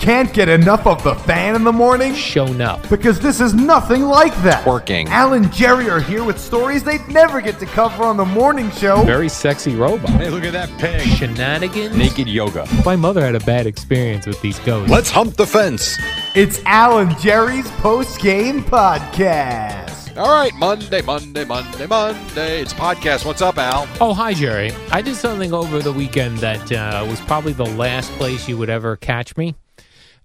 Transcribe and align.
Can't 0.00 0.32
get 0.32 0.48
enough 0.48 0.86
of 0.86 1.04
the 1.04 1.14
fan 1.14 1.54
in 1.54 1.62
the 1.62 1.72
morning? 1.72 2.14
shown 2.14 2.62
up. 2.62 2.88
Because 2.88 3.20
this 3.20 3.38
is 3.38 3.52
nothing 3.52 4.00
like 4.00 4.34
that. 4.42 4.66
Working. 4.66 5.06
Al 5.08 5.34
and 5.34 5.52
Jerry 5.52 5.90
are 5.90 6.00
here 6.00 6.24
with 6.24 6.40
stories 6.40 6.82
they'd 6.82 7.06
never 7.08 7.42
get 7.42 7.58
to 7.58 7.66
cover 7.66 8.04
on 8.04 8.16
the 8.16 8.24
morning 8.24 8.70
show. 8.70 9.02
Very 9.02 9.28
sexy 9.28 9.76
robot. 9.76 10.08
Hey, 10.08 10.30
look 10.30 10.44
at 10.44 10.54
that 10.54 10.70
pig. 10.78 11.02
Shenanigans. 11.06 11.94
Naked 11.94 12.28
yoga. 12.28 12.66
My 12.82 12.96
mother 12.96 13.20
had 13.20 13.34
a 13.34 13.40
bad 13.40 13.66
experience 13.66 14.26
with 14.26 14.40
these 14.40 14.58
ghosts. 14.60 14.90
Let's 14.90 15.10
hump 15.10 15.36
the 15.36 15.46
fence. 15.46 15.98
It's 16.34 16.62
Al 16.64 17.00
and 17.00 17.18
Jerry's 17.18 17.70
post 17.72 18.22
game 18.22 18.62
podcast. 18.64 20.16
All 20.16 20.32
right, 20.32 20.54
Monday, 20.54 21.02
Monday, 21.02 21.44
Monday, 21.44 21.86
Monday. 21.86 22.62
It's 22.62 22.72
a 22.72 22.76
podcast. 22.76 23.26
What's 23.26 23.42
up, 23.42 23.58
Al? 23.58 23.86
Oh, 24.00 24.14
hi, 24.14 24.32
Jerry. 24.32 24.72
I 24.92 25.02
did 25.02 25.16
something 25.16 25.52
over 25.52 25.80
the 25.80 25.92
weekend 25.92 26.38
that 26.38 26.72
uh, 26.72 27.04
was 27.06 27.20
probably 27.20 27.52
the 27.52 27.66
last 27.66 28.10
place 28.12 28.48
you 28.48 28.56
would 28.56 28.70
ever 28.70 28.96
catch 28.96 29.36
me. 29.36 29.54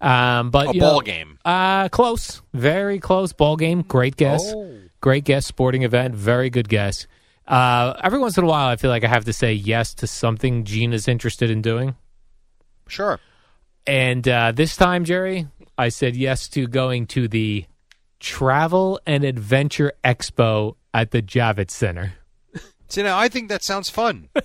Um, 0.01 0.49
but 0.51 0.69
A 0.69 0.73
you 0.73 0.79
ball 0.81 0.95
know, 0.95 1.01
game. 1.01 1.39
Uh, 1.45 1.89
close, 1.89 2.41
very 2.53 2.99
close 2.99 3.33
ball 3.33 3.55
game. 3.55 3.81
Great 3.81 4.17
guess, 4.17 4.53
Oh. 4.53 4.77
great 5.01 5.23
guess. 5.23 5.45
Sporting 5.45 5.83
event, 5.83 6.15
very 6.15 6.49
good 6.49 6.67
guess. 6.69 7.07
Uh, 7.47 7.93
every 8.03 8.19
once 8.19 8.37
in 8.37 8.43
a 8.43 8.47
while, 8.47 8.67
I 8.67 8.75
feel 8.75 8.89
like 8.89 9.03
I 9.03 9.07
have 9.07 9.25
to 9.25 9.33
say 9.33 9.53
yes 9.53 9.93
to 9.95 10.07
something 10.07 10.63
Gina's 10.63 11.07
interested 11.07 11.49
in 11.49 11.61
doing. 11.61 11.95
Sure. 12.87 13.19
And 13.87 14.27
uh, 14.27 14.51
this 14.51 14.75
time, 14.75 15.05
Jerry, 15.05 15.47
I 15.77 15.89
said 15.89 16.15
yes 16.15 16.47
to 16.49 16.67
going 16.67 17.05
to 17.07 17.27
the 17.27 17.65
Travel 18.19 18.99
and 19.05 19.23
Adventure 19.23 19.93
Expo 20.03 20.75
at 20.93 21.11
the 21.11 21.21
Javits 21.21 21.71
Center. 21.71 22.13
See, 22.87 23.03
now 23.03 23.17
I 23.17 23.29
think 23.29 23.49
that 23.49 23.63
sounds 23.63 23.89
fun. 23.89 24.29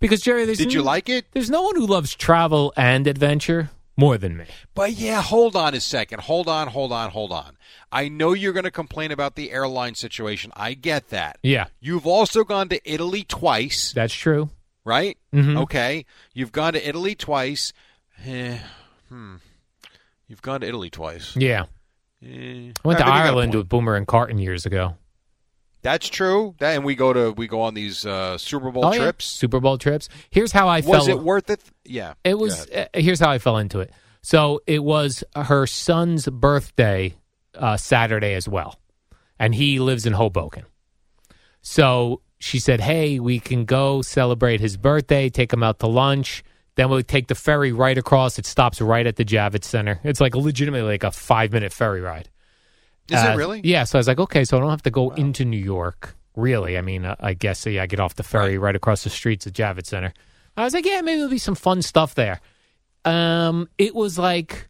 Because 0.00 0.20
Jerry, 0.20 0.44
there's 0.44 0.58
Did 0.58 0.74
you 0.74 0.82
like 0.82 1.08
it? 1.08 1.24
There's 1.32 1.48
no 1.48 1.62
one 1.62 1.76
who 1.76 1.86
loves 1.86 2.14
travel 2.14 2.74
and 2.76 3.06
adventure 3.06 3.70
more 3.96 4.18
than 4.18 4.36
me. 4.36 4.44
But 4.74 4.92
yeah, 4.92 5.22
hold 5.22 5.54
on 5.56 5.74
a 5.74 5.80
second. 5.80 6.20
Hold 6.22 6.48
on, 6.48 6.68
hold 6.68 6.92
on, 6.92 7.10
hold 7.10 7.32
on. 7.32 7.56
I 7.92 8.08
know 8.08 8.32
you're 8.32 8.52
going 8.52 8.64
to 8.64 8.70
complain 8.70 9.12
about 9.12 9.36
the 9.36 9.52
airline 9.52 9.94
situation. 9.94 10.50
I 10.56 10.74
get 10.74 11.08
that. 11.10 11.38
Yeah, 11.42 11.66
You've 11.80 12.06
also 12.06 12.42
gone 12.44 12.68
to 12.70 12.80
Italy 12.84 13.22
twice, 13.24 13.92
that's 13.92 14.14
true. 14.14 14.50
right? 14.84 15.16
Mhm. 15.32 15.62
Okay. 15.62 16.04
You've 16.32 16.52
gone 16.52 16.72
to 16.74 16.88
Italy 16.88 17.14
twice. 17.14 17.72
Eh, 18.24 18.58
hmm. 19.08 19.36
You've 20.28 20.42
gone 20.42 20.60
to 20.62 20.66
Italy 20.68 20.90
twice. 20.90 21.36
Yeah, 21.36 21.64
Eh, 22.22 22.26
I 22.26 22.30
went 22.32 22.72
to 22.72 22.72
think 22.72 22.98
you 22.98 23.04
got 23.04 23.08
a 23.08 23.12
Ireland 23.12 23.54
with 23.54 23.68
Boomer 23.68 23.94
and 23.96 24.06
Carton 24.06 24.38
years 24.38 24.64
ago. 24.66 24.96
That's 25.84 26.08
true. 26.08 26.54
That, 26.58 26.74
and 26.74 26.84
we 26.84 26.96
go 26.96 27.12
to 27.12 27.30
we 27.32 27.46
go 27.46 27.60
on 27.60 27.74
these 27.74 28.04
uh, 28.04 28.36
Super 28.38 28.72
Bowl 28.72 28.84
Oh, 28.86 28.92
yeah. 28.92 28.98
trips. 28.98 29.26
Super 29.26 29.60
Bowl 29.60 29.78
trips. 29.78 30.08
Here's 30.30 30.50
how 30.50 30.66
I 30.66 30.80
fell 30.82 30.92
Was 30.92 31.06
it 31.08 31.20
worth 31.20 31.48
it? 31.50 31.60
Yeah. 31.84 32.14
It 32.24 32.38
was. 32.38 32.68
Uh, 32.70 32.86
here's 32.94 33.20
how 33.20 33.30
I 33.30 33.38
fell 33.38 33.58
into 33.58 33.78
it. 33.80 33.92
So 34.22 34.60
it 34.66 34.82
was 34.82 35.22
her 35.36 35.66
son's 35.66 36.26
birthday 36.26 37.14
uh, 37.54 37.76
Saturday 37.76 38.32
as 38.34 38.48
well, 38.48 38.80
and 39.38 39.54
he 39.54 39.78
lives 39.78 40.06
in 40.06 40.14
Hoboken. 40.14 40.64
So 41.60 42.22
she 42.38 42.58
said, 42.58 42.80
"Hey, 42.80 43.20
we 43.20 43.38
can 43.38 43.64
go 43.66 44.02
celebrate 44.02 44.60
his 44.60 44.76
birthday. 44.76 45.28
Take 45.28 45.52
him 45.52 45.62
out 45.62 45.78
to 45.80 45.86
lunch. 45.86 46.42
Then 46.76 46.88
we'll 46.88 47.02
take 47.02 47.28
the 47.28 47.34
ferry 47.34 47.72
right 47.72 47.96
across. 47.96 48.38
It 48.38 48.46
stops 48.46 48.80
right 48.80 49.06
at 49.06 49.16
the 49.16 49.24
Javits 49.24 49.64
Center. 49.64 50.00
It's 50.02 50.20
like 50.20 50.34
legitimately 50.34 50.90
like 50.92 51.04
a 51.04 51.12
five 51.12 51.52
minute 51.52 51.72
ferry 51.72 52.00
ride. 52.00 52.30
Is 53.10 53.22
Uh, 53.22 53.32
it 53.32 53.36
really? 53.36 53.60
Yeah. 53.64 53.84
So 53.84 53.98
I 53.98 54.00
was 54.00 54.08
like, 54.08 54.18
okay, 54.18 54.44
so 54.44 54.56
I 54.56 54.60
don't 54.60 54.70
have 54.70 54.82
to 54.82 54.90
go 54.90 55.10
into 55.10 55.44
New 55.44 55.58
York. 55.62 56.16
Really? 56.36 56.76
I 56.78 56.80
mean, 56.80 57.04
uh, 57.04 57.14
I 57.20 57.34
guess 57.34 57.60
so, 57.60 57.70
yeah, 57.70 57.82
I 57.82 57.86
get 57.86 58.00
off 58.00 58.14
the 58.16 58.22
ferry 58.22 58.58
right. 58.58 58.74
across 58.74 59.04
the 59.04 59.10
streets 59.10 59.46
at 59.46 59.52
Javits 59.52 59.86
Center. 59.86 60.12
I 60.56 60.64
was 60.64 60.74
like, 60.74 60.84
yeah, 60.86 61.00
maybe 61.00 61.16
there'll 61.18 61.30
be 61.30 61.38
some 61.38 61.54
fun 61.54 61.82
stuff 61.82 62.14
there. 62.14 62.40
Um, 63.04 63.68
it 63.78 63.94
was 63.94 64.18
like, 64.18 64.68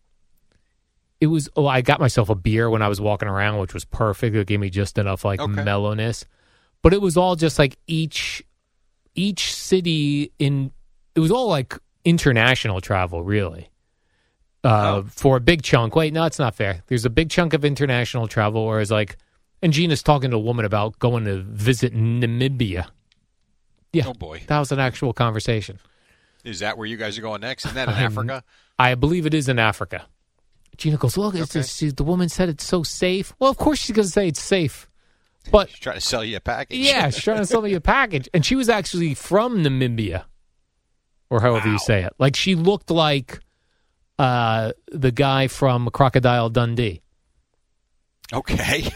it 1.21 1.29
was. 1.29 1.49
Oh, 1.57 1.67
I 1.67 1.81
got 1.81 2.01
myself 2.01 2.29
a 2.29 2.35
beer 2.35 2.69
when 2.69 2.83
I 2.83 2.89
was 2.89 3.01
walking 3.01 3.29
around, 3.29 3.59
which 3.61 3.73
was 3.73 3.85
perfect. 3.85 4.35
It 4.35 4.47
gave 4.47 4.61
me 4.61 4.69
just 4.71 4.99
enough 4.99 5.25
like 5.25 5.41
Okay. 5.41 5.63
mellowness, 5.63 6.25
but 6.83 6.93
it 6.93 7.01
was 7.01 7.17
all 7.17 7.37
just 7.37 7.59
like 7.59 7.79
each 7.87 8.43
each 9.15 9.55
city 9.55 10.33
in. 10.39 10.73
It 11.15 11.21
was 11.21 11.31
all 11.31 11.47
like 11.49 11.79
international 12.05 12.81
travel, 12.81 13.23
really 13.23 13.69
uh, 14.65 15.03
Oh. 15.03 15.05
for 15.09 15.37
a 15.37 15.41
big 15.41 15.63
chunk. 15.63 15.95
Wait, 15.95 16.13
no, 16.13 16.25
it's 16.25 16.39
not 16.39 16.55
fair. 16.55 16.83
There's 16.87 17.05
a 17.05 17.11
big 17.11 17.31
chunk 17.31 17.53
of 17.55 17.65
international 17.65 18.27
travel, 18.29 18.67
whereas 18.67 18.91
like, 18.91 19.17
and 19.63 19.73
Gina's 19.73 20.03
talking 20.03 20.31
to 20.31 20.37
a 20.37 20.41
woman 20.41 20.65
about 20.65 20.99
going 20.99 21.25
to 21.27 21.43
visit 21.43 21.95
Namibia. 21.95 22.87
Yeah, 23.93 24.05
Oh 24.09 24.15
boy. 24.15 24.43
that 24.49 24.59
was 24.59 24.73
an 24.73 24.81
actual 24.81 25.13
conversation. 25.13 25.79
Is 26.43 26.59
that 26.61 26.77
where 26.77 26.87
you 26.87 26.97
guys 26.97 27.17
are 27.17 27.23
going 27.23 27.41
next? 27.43 27.65
Isn't 27.65 27.77
that 27.77 27.89
in 27.89 27.95
I'm- 27.95 28.07
Africa? 28.07 28.43
I 28.79 28.95
believe 28.97 29.25
it 29.27 29.35
is 29.35 29.49
in 29.49 29.59
Africa. 29.59 30.07
Gina 30.77 30.97
goes, 30.97 31.17
look, 31.17 31.35
it's 31.37 31.55
Okay. 31.55 31.65
she, 31.65 31.91
the 31.91 32.03
woman 32.03 32.29
said 32.29 32.49
it's 32.49 32.65
so 32.65 32.83
safe. 32.83 33.33
Well, 33.39 33.51
of 33.51 33.57
course 33.57 33.79
she's 33.79 33.95
going 33.95 34.07
to 34.07 34.11
say 34.13 34.27
it's 34.27 34.41
safe, 34.43 34.91
but 35.53 35.71
She's 35.71 35.79
trying 35.79 35.95
to 35.95 36.01
sell 36.01 36.25
you 36.25 36.37
a 36.37 36.41
package. 36.41 36.79
yeah, 36.79 37.11
she's 37.11 37.23
trying 37.23 37.37
to 37.39 37.47
sell 37.47 37.63
me 37.63 37.73
a 37.75 37.81
package, 37.99 38.29
and 38.35 38.45
she 38.45 38.57
was 38.57 38.69
actually 38.69 39.15
from 39.15 39.63
Namibia, 39.63 40.25
or 41.31 41.41
however 41.41 41.69
you 41.71 41.79
say 41.79 42.03
it. 42.03 42.13
Like 42.19 42.35
she 42.35 42.57
looked 42.57 42.91
like 42.91 43.39
uh, 44.19 44.73
the 44.93 45.11
guy 45.11 45.49
from 45.49 45.89
Crocodile 45.91 46.49
Dundee. 46.51 47.03
okay. 48.33 48.83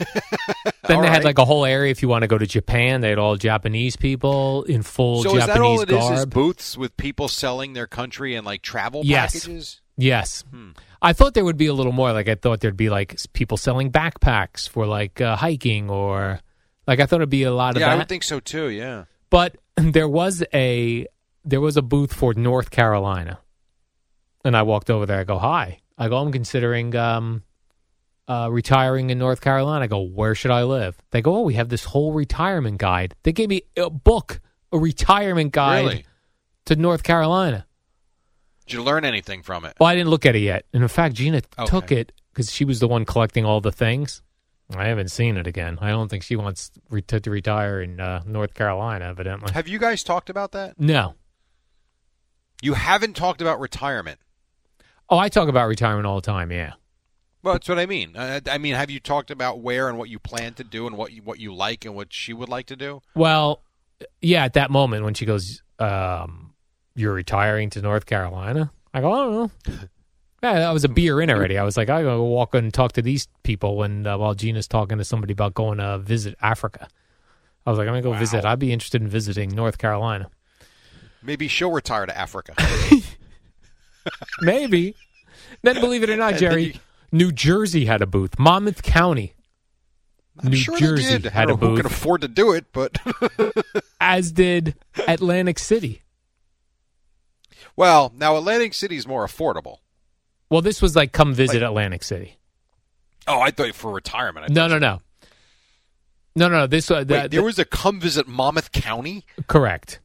Then 0.86 0.96
All 0.96 1.02
they 1.02 1.08
had 1.08 1.16
right. 1.16 1.24
like 1.26 1.38
a 1.38 1.44
whole 1.44 1.66
area. 1.66 1.90
If 1.90 2.00
you 2.00 2.08
want 2.08 2.22
to 2.22 2.26
go 2.28 2.38
to 2.38 2.46
Japan, 2.46 3.02
they 3.02 3.10
had 3.10 3.18
all 3.18 3.36
Japanese 3.36 3.94
people 3.96 4.62
in 4.64 4.82
full 4.82 5.22
so 5.22 5.36
is 5.36 5.44
that 5.46 5.56
Japanese 5.56 5.60
all 5.60 5.80
it 5.82 5.90
is? 5.90 6.02
Is 6.04 6.08
garb. 6.20 6.30
booths 6.32 6.78
with 6.78 6.96
people 6.96 7.28
selling 7.28 7.74
their 7.74 7.86
country 7.86 8.34
and 8.36 8.46
like 8.46 8.62
travel 8.62 9.02
Yes. 9.04 9.34
packages? 9.44 9.82
yes, 9.98 10.44
Hmm. 10.50 10.70
I 11.02 11.12
thought 11.12 11.34
there 11.34 11.44
would 11.44 11.58
be 11.58 11.66
a 11.66 11.74
little 11.74 11.92
more. 11.92 12.12
Like 12.14 12.26
I 12.28 12.36
thought 12.36 12.60
there'd 12.60 12.74
be 12.76 12.88
like 12.88 13.16
people 13.34 13.58
selling 13.58 13.92
backpacks 13.92 14.66
for 14.66 14.86
like 14.86 15.20
uh, 15.20 15.36
hiking 15.36 15.90
or 15.90 16.40
like 16.86 17.00
I 17.00 17.04
thought 17.06 17.16
it'd 17.16 17.28
be 17.28 17.42
a 17.42 17.52
lot 17.52 17.76
of 17.76 17.80
Yeah, 17.82 17.88
I 17.88 17.90
that. 17.90 17.98
would 17.98 18.08
think 18.08 18.22
so 18.22 18.40
too. 18.40 18.68
Yeah. 18.70 19.04
but 19.28 19.56
there 19.76 20.08
was 20.08 20.42
a 20.54 21.06
there 21.44 21.60
was 21.60 21.76
a 21.76 21.82
booth 21.82 22.14
for 22.14 22.32
North 22.32 22.70
Carolina, 22.70 23.40
and 24.48 24.56
I 24.56 24.62
walked 24.62 24.90
over 24.90 25.06
there. 25.06 25.20
I 25.20 25.24
go, 25.24 25.38
"Hi." 25.38 25.80
I 25.96 26.08
go, 26.08 26.18
"I'm 26.18 26.32
considering 26.32 26.94
um, 26.96 27.42
uh, 28.26 28.48
retiring 28.50 29.10
in 29.10 29.18
North 29.18 29.40
Carolina." 29.40 29.84
I 29.84 29.86
go, 29.88 30.00
"Where 30.00 30.34
should 30.34 30.50
I 30.50 30.64
live?" 30.64 30.96
They 31.10 31.22
go, 31.22 31.36
"Oh, 31.36 31.42
we 31.42 31.54
have 31.54 31.68
this 31.68 31.84
whole 31.84 32.12
retirement 32.12 32.78
guide." 32.78 33.14
They 33.22 33.32
gave 33.32 33.48
me 33.48 33.62
a 33.76 33.88
book, 33.90 34.40
a 34.72 34.78
retirement 34.78 35.52
guide 35.52 35.84
Really? 35.84 36.04
to 36.66 36.76
North 36.76 37.02
Carolina. 37.04 37.66
Did 38.66 38.72
you 38.74 38.82
learn 38.82 39.04
anything 39.04 39.42
from 39.42 39.64
it? 39.64 39.76
Well, 39.80 39.88
I 39.88 39.94
didn't 39.94 40.10
look 40.10 40.26
at 40.26 40.34
it 40.36 40.40
yet, 40.40 40.66
and 40.74 40.82
in 40.82 40.88
fact, 40.88 41.14
Gina 41.14 41.42
Okay. 41.58 41.70
took 41.70 41.92
it 41.92 42.12
because 42.32 42.52
she 42.52 42.64
was 42.64 42.80
the 42.80 42.88
one 42.88 43.04
collecting 43.04 43.44
all 43.44 43.60
the 43.60 43.72
things. 43.72 44.22
I 44.76 44.88
haven't 44.88 45.08
seen 45.10 45.38
it 45.38 45.46
again. 45.46 45.78
I 45.80 45.88
don't 45.88 46.08
think 46.10 46.22
she 46.22 46.36
wants 46.36 46.70
re- 46.90 47.00
to, 47.02 47.18
to 47.20 47.30
retire 47.30 47.80
in 47.80 47.98
uh, 48.00 48.22
North 48.26 48.52
Carolina. 48.52 49.06
Evidently, 49.06 49.52
Have 49.54 49.66
you 49.68 49.78
guys 49.78 50.04
talked 50.04 50.28
about 50.28 50.52
that? 50.52 50.78
no. 50.78 51.14
You 52.60 52.74
haven't 52.74 53.14
talked 53.16 53.40
about 53.40 53.60
retirement. 53.60 54.18
Oh, 55.10 55.18
I 55.18 55.28
talk 55.28 55.48
about 55.48 55.68
retirement 55.68 56.06
all 56.06 56.16
the 56.16 56.20
time. 56.26 56.50
Yeah. 56.52 56.72
Well, 57.42 57.54
that's 57.54 57.68
what 57.68 57.78
I 57.78 57.86
mean. 57.86 58.16
Uh, 58.16 58.40
I 58.50 58.58
mean, 58.58 58.74
have 58.74 58.90
you 58.90 59.00
talked 59.00 59.30
about 59.30 59.60
where 59.60 59.88
and 59.88 59.96
what 59.96 60.08
you 60.08 60.18
plan 60.18 60.54
to 60.54 60.64
do 60.64 60.86
and 60.86 60.96
what 60.96 61.12
you, 61.12 61.22
what 61.22 61.38
you 61.38 61.54
like 61.54 61.84
and 61.84 61.94
what 61.94 62.12
she 62.12 62.32
would 62.32 62.48
like 62.48 62.66
to 62.66 62.76
do? 62.76 63.00
Well, 63.14 63.62
yeah, 64.20 64.44
at 64.44 64.54
that 64.54 64.70
moment 64.70 65.04
when 65.04 65.14
she 65.14 65.24
goes, 65.24 65.62
um, 65.78 66.52
"You're 66.94 67.14
retiring 67.14 67.70
to 67.70 67.80
North 67.82 68.06
Carolina," 68.06 68.70
I 68.92 69.00
go, 69.00 69.12
"I 69.12 69.16
don't 69.16 69.32
know." 69.32 69.50
Yeah, 70.40 70.70
I 70.70 70.72
was 70.72 70.84
a 70.84 70.88
beer 70.88 71.20
in 71.20 71.30
already. 71.30 71.58
I 71.58 71.64
was 71.64 71.76
like, 71.76 71.88
I 71.90 72.02
gotta 72.02 72.16
go 72.18 72.22
walk 72.22 72.54
and 72.54 72.72
talk 72.72 72.92
to 72.92 73.02
these 73.02 73.26
people 73.42 73.76
when 73.76 74.06
uh, 74.06 74.16
while 74.18 74.34
Gina's 74.34 74.68
talking 74.68 74.96
to 74.98 75.04
somebody 75.04 75.32
about 75.32 75.52
going 75.54 75.78
to 75.78 75.98
visit 75.98 76.36
Africa. 76.40 76.86
I 77.66 77.70
was 77.70 77.76
like, 77.80 77.88
I'm 77.88 77.94
gonna 77.94 78.02
go 78.02 78.12
Wow. 78.12 78.20
visit. 78.20 78.44
I'd 78.44 78.60
be 78.60 78.72
interested 78.72 79.02
in 79.02 79.08
visiting 79.08 79.50
North 79.50 79.78
Carolina. 79.78 80.30
Maybe 81.24 81.48
she'll 81.48 81.72
retire 81.72 82.06
to 82.06 82.16
Africa. 82.16 82.54
Maybe. 84.40 84.94
then, 85.62 85.80
believe 85.80 86.02
it 86.02 86.10
or 86.10 86.16
not, 86.16 86.34
Jerry, 86.36 86.64
you- 86.64 86.72
New 87.12 87.32
Jersey 87.32 87.84
had 87.86 88.02
a 88.02 88.06
booth. 88.06 88.38
Monmouth 88.38 88.82
County, 88.82 89.34
I'm 90.42 90.50
New 90.50 90.56
sure 90.56 90.78
Jersey. 90.78 91.28
Had 91.28 91.46
a 91.46 91.48
don't 91.48 91.60
know 91.62 91.68
who 91.68 91.74
booth, 91.74 91.76
can 91.78 91.86
afford 91.86 92.20
to 92.22 92.28
do 92.28 92.52
it, 92.52 92.66
but 92.72 92.98
as 94.00 94.32
did 94.32 94.74
Atlantic 95.06 95.58
City. 95.58 96.02
well, 97.76 98.12
now 98.16 98.36
Atlantic 98.36 98.74
City 98.74 98.96
is 98.96 99.06
more 99.06 99.26
affordable. 99.26 99.78
Well, 100.50 100.62
this 100.62 100.80
was 100.80 100.96
like 100.96 101.12
come 101.12 101.34
visit 101.34 101.62
Atlantic 101.62 102.02
City. 102.02 102.38
Oh, 103.26 103.40
I 103.40 103.50
thought 103.50 103.74
for 103.74 103.92
retirement. 103.92 104.46
I 104.50 104.52
No, 104.52 104.66
no, 104.68 104.78
no. 104.78 105.00
No, 106.34 106.48
no, 106.48 106.66
this 106.66 106.88
was 106.88 107.04
Wait, 107.06 107.30
there 107.30 107.42
was 107.42 107.58
a 107.58 107.64
come 107.64 108.00
visit 108.00 108.28
Monmouth 108.28 108.70
County. 108.72 109.26
correct. 109.48 110.00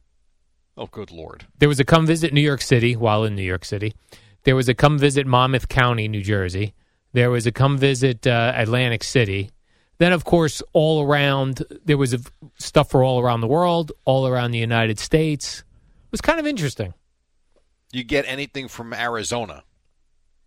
Oh, 0.76 0.86
good 0.86 1.10
lord! 1.10 1.46
There 1.58 1.68
was 1.68 1.80
a 1.80 1.84
come 1.84 2.06
visit 2.06 2.32
New 2.32 2.40
York 2.40 2.60
City 2.60 2.96
while 2.96 3.24
in 3.24 3.36
New 3.36 3.42
York 3.42 3.64
City. 3.64 3.94
There 4.42 4.56
was 4.56 4.68
a 4.68 4.74
come 4.74 4.98
visit 4.98 5.26
Monmouth 5.26 5.68
County, 5.68 6.08
New 6.08 6.22
Jersey. 6.22 6.74
There 7.12 7.30
was 7.30 7.46
a 7.46 7.52
come 7.52 7.78
visit 7.78 8.26
uh, 8.26 8.52
Atlantic 8.56 9.04
City. 9.04 9.50
Then, 9.98 10.12
of 10.12 10.24
course, 10.24 10.62
all 10.72 11.04
around 11.04 11.62
there 11.84 11.96
was 11.96 12.12
a, 12.12 12.18
stuff 12.58 12.90
for 12.90 13.04
all 13.04 13.20
around 13.20 13.40
the 13.40 13.46
world, 13.46 13.92
all 14.04 14.26
around 14.26 14.50
the 14.50 14.58
United 14.58 14.98
States. 14.98 15.60
It 15.60 16.10
was 16.10 16.20
kind 16.20 16.40
of 16.40 16.46
interesting. 16.46 16.94
You 17.92 18.02
get 18.02 18.24
anything 18.26 18.66
from 18.66 18.92
Arizona? 18.92 19.62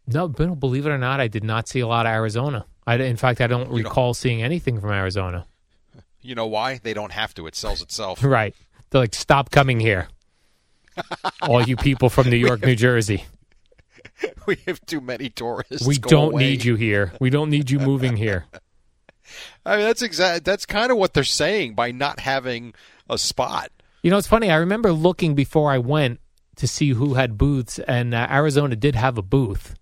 No, 0.06 0.28
believe 0.28 0.86
it 0.86 0.90
or 0.90 0.98
not, 0.98 1.20
I 1.20 1.28
did 1.28 1.44
not 1.44 1.68
see 1.68 1.80
a 1.80 1.88
lot 1.88 2.06
of 2.06 2.12
Arizona. 2.12 2.66
I, 2.86 2.96
in 2.96 3.18
fact, 3.18 3.42
I 3.42 3.48
don't 3.48 3.72
You 3.72 3.84
recall 3.84 4.14
seeing 4.14 4.42
anything 4.42 4.80
from 4.80 4.92
Arizona. 4.92 5.46
You 6.22 6.36
know 6.36 6.48
why? 6.48 6.80
They 6.84 6.94
don't 6.94 7.12
have 7.12 7.34
to. 7.36 7.48
It 7.48 7.56
sells 7.56 7.82
itself. 7.82 8.24
Right? 8.28 8.54
They're 8.90 9.02
like, 9.02 9.16
stop 9.16 9.52
coming 9.52 9.82
here, 9.82 10.08
all 11.42 11.62
you 11.62 11.76
people 11.76 12.10
from 12.10 12.30
New 12.30 12.38
York, 12.38 12.62
New 12.64 12.76
Jersey. 12.76 13.26
we 14.46 14.56
have 14.68 14.84
too 14.86 15.02
many 15.02 15.30
tourists. 15.30 15.86
We 15.86 15.98
Go 15.98 16.10
don't 16.10 16.34
away. 16.34 16.44
need 16.50 16.64
you 16.66 16.76
here. 16.76 17.14
We 17.20 17.30
don't 17.30 17.50
need 17.50 17.70
you 17.70 17.80
moving 17.80 18.18
here. 18.18 18.46
I 19.66 19.78
mean, 19.78 19.86
that's 19.86 20.02
exact. 20.02 20.46
That's 20.46 20.66
kind 20.66 20.92
of 20.92 20.98
what 20.98 21.14
they're 21.14 21.24
saying 21.24 21.76
by 21.76 21.92
not 21.92 22.22
having 22.22 22.74
a 23.10 23.18
spot. 23.18 23.70
You 24.02 24.12
know, 24.12 24.18
it's 24.18 24.28
funny. 24.28 24.50
I 24.50 24.56
remember 24.58 24.94
looking 24.94 25.36
before 25.36 25.72
I 25.72 25.78
went 25.80 26.20
to 26.56 26.68
see 26.68 26.90
who 26.90 27.16
had 27.16 27.38
booths, 27.38 27.78
and 27.80 28.14
uh, 28.14 28.28
Arizona 28.30 28.76
did 28.76 28.96
have 28.96 29.18
a 29.18 29.22
booth. 29.22 29.76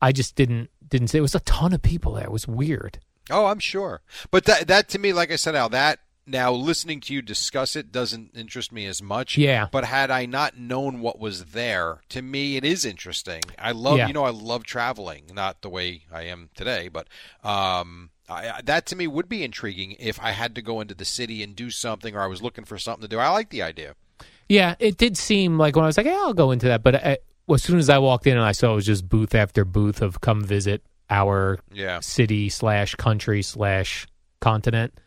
I 0.00 0.12
just 0.12 0.36
didn't 0.36 0.70
didn't 0.86 1.08
say 1.08 1.18
it 1.18 1.22
was 1.22 1.34
a 1.34 1.40
ton 1.40 1.72
of 1.72 1.82
people 1.82 2.14
there. 2.14 2.24
It 2.24 2.30
was 2.32 2.46
weird. 2.46 2.98
Oh, 3.30 3.46
I'm 3.46 3.58
sure. 3.58 4.02
But 4.30 4.44
that 4.44 4.68
that 4.68 4.88
to 4.90 4.98
me, 4.98 5.12
like 5.12 5.32
I 5.32 5.36
said, 5.36 5.52
now 5.52 5.68
that 5.68 5.98
now 6.26 6.52
listening 6.52 7.00
to 7.00 7.14
you 7.14 7.22
discuss 7.22 7.74
it 7.76 7.90
doesn't 7.92 8.30
interest 8.36 8.70
me 8.72 8.86
as 8.86 9.02
much. 9.02 9.36
Yeah. 9.36 9.68
But 9.70 9.84
had 9.84 10.10
I 10.10 10.26
not 10.26 10.56
known 10.56 11.00
what 11.00 11.18
was 11.18 11.46
there, 11.46 12.00
to 12.10 12.22
me 12.22 12.56
it 12.56 12.64
is 12.64 12.84
interesting. 12.84 13.42
I 13.58 13.72
love 13.72 13.98
Yeah. 13.98 14.06
you 14.08 14.12
know 14.12 14.24
I 14.24 14.30
love 14.30 14.64
traveling, 14.64 15.24
not 15.32 15.62
the 15.62 15.68
way 15.68 16.02
I 16.12 16.22
am 16.22 16.50
today, 16.54 16.88
but 16.88 17.08
um. 17.44 18.10
I, 18.28 18.48
I- 18.50 18.60
that 18.64 18.86
to 18.86 18.96
me 18.96 19.08
would 19.08 19.28
be 19.28 19.42
intriguing 19.42 19.96
if 19.98 20.20
I 20.20 20.30
had 20.30 20.54
to 20.54 20.62
go 20.62 20.80
into 20.80 20.94
the 20.94 21.04
city 21.04 21.42
and 21.42 21.56
do 21.56 21.70
something, 21.70 22.14
or 22.14 22.20
I 22.22 22.26
was 22.28 22.40
looking 22.40 22.64
for 22.64 22.78
something 22.78 23.02
to 23.02 23.08
do. 23.08 23.18
I 23.18 23.28
like 23.30 23.50
the 23.50 23.62
idea. 23.62 23.94
Yeah, 24.48 24.76
it 24.78 24.96
did 24.96 25.16
seem 25.18 25.58
like 25.58 25.74
when 25.74 25.84
I 25.84 25.88
was 25.88 25.96
like, 25.96 26.06
"Yeah, 26.06 26.20
I'll 26.22 26.32
go 26.32 26.52
into 26.52 26.66
that," 26.68 26.82
but 26.84 26.94
uh 27.04 27.16
as 27.52 27.62
soon 27.64 27.78
as 27.80 27.90
I 27.90 27.98
walked 27.98 28.26
in 28.28 28.34
and 28.36 28.46
I 28.46 28.52
saw 28.52 28.72
it 28.72 28.76
was 28.76 28.86
just 28.86 29.08
booth 29.08 29.34
after 29.34 29.64
booth 29.64 30.00
of 30.00 30.20
come 30.20 30.44
visit 30.44 30.82
our 31.10 31.58
Yeah. 31.72 31.98
city 32.00 32.48
slash 32.48 32.94
country 32.94 33.42
slash 33.42 34.06
continent. 34.40 34.98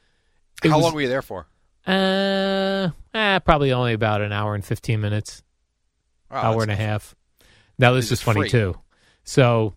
It 0.64 0.70
How 0.70 0.78
was- 0.78 0.84
long 0.86 0.94
were 0.96 1.02
you 1.02 1.08
there 1.10 1.22
for? 1.22 1.48
Uh, 1.88 2.90
eh, 3.14 3.40
probably 3.40 3.72
only 3.72 3.94
about 3.94 4.22
an 4.22 4.32
hour 4.32 4.56
and 4.56 4.66
fifteen 4.66 5.02
minutes. 5.02 5.44
Oh, 6.32 6.36
hour 6.38 6.62
and 6.64 6.72
a 6.72 6.76
half. 6.76 7.16
Now 7.78 7.94
this 7.94 8.12
Is 8.12 8.22
funny 8.22 8.42
free? 8.42 8.50
too. 8.50 8.80
So 9.24 9.76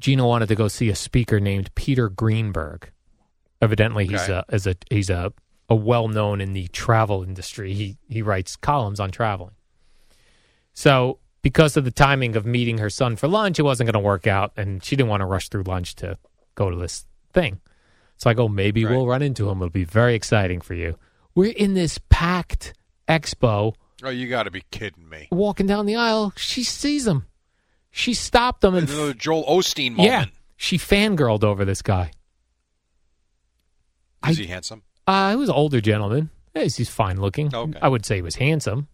Gina 0.00 0.26
wanted 0.26 0.48
to 0.48 0.54
go 0.56 0.66
see 0.68 0.88
a 0.88 0.96
speaker 0.96 1.38
named 1.38 1.72
Peter 1.76 2.08
Greenberg. 2.08 2.90
Evidently, 3.60 4.06
he's 4.06 4.28
Okay. 4.28 4.42
a 4.48 4.70
a 4.70 4.74
he's 4.90 5.08
a, 5.10 5.32
a 5.68 5.74
well 5.76 6.08
known 6.08 6.40
in 6.40 6.52
the 6.52 6.66
travel 6.68 7.22
industry. 7.22 7.74
He 7.74 7.96
he 8.08 8.20
writes 8.22 8.56
columns 8.56 8.98
on 8.98 9.12
traveling. 9.12 9.54
So 10.74 11.18
because 11.42 11.76
of 11.76 11.84
the 11.84 11.90
timing 11.92 12.34
of 12.34 12.44
meeting 12.46 12.78
her 12.78 12.90
son 12.90 13.14
for 13.14 13.28
lunch, 13.28 13.58
it 13.58 13.62
wasn't 13.62 13.86
going 13.86 14.00
to 14.02 14.06
work 14.06 14.26
out, 14.26 14.52
and 14.56 14.82
she 14.82 14.96
didn't 14.96 15.10
want 15.10 15.20
to 15.20 15.26
rush 15.26 15.48
through 15.48 15.62
lunch 15.64 15.94
to 15.96 16.18
go 16.56 16.70
to 16.70 16.76
this 16.76 17.06
thing. 17.32 17.60
So 18.22 18.30
I 18.30 18.34
go, 18.34 18.46
maybe 18.46 18.84
Right. 18.84 18.92
we'll 18.94 19.08
run 19.08 19.20
into 19.20 19.50
him. 19.50 19.58
It'll 19.58 19.68
be 19.70 19.82
very 19.82 20.14
exciting 20.14 20.60
for 20.60 20.74
you. 20.74 20.96
We're 21.34 21.50
in 21.50 21.74
this 21.74 21.98
packed 22.08 22.72
expo 23.08 23.74
Oh, 24.04 24.10
you 24.10 24.28
got 24.28 24.44
to 24.44 24.50
be 24.52 24.62
kidding 24.70 25.08
me! 25.08 25.26
walking 25.32 25.66
down 25.66 25.86
the 25.86 25.96
aisle. 25.96 26.32
She 26.36 26.62
sees 26.62 27.04
him. 27.04 27.26
She 27.90 28.14
stopped 28.14 28.62
him 28.62 28.76
and 28.76 28.88
Another 28.88 29.12
Joel 29.12 29.42
Osteen 29.46 29.96
moment. 29.96 30.06
yeah, 30.06 30.24
she 30.56 30.78
fangirled 30.78 31.42
over 31.42 31.64
this 31.64 31.82
guy. 31.82 32.12
Is 34.28 34.38
I- 34.38 34.42
he 34.42 34.46
handsome? 34.46 34.82
Uh, 35.04 35.30
he 35.30 35.36
was 35.36 35.48
an 35.48 35.56
older 35.56 35.80
gentleman. 35.80 36.30
Yes, 36.54 36.76
he's 36.76 36.88
fine 36.90 37.20
looking. 37.20 37.52
Okay. 37.52 37.76
I 37.82 37.88
would 37.88 38.06
say 38.06 38.14
he 38.16 38.22
was 38.22 38.36
handsome. 38.36 38.86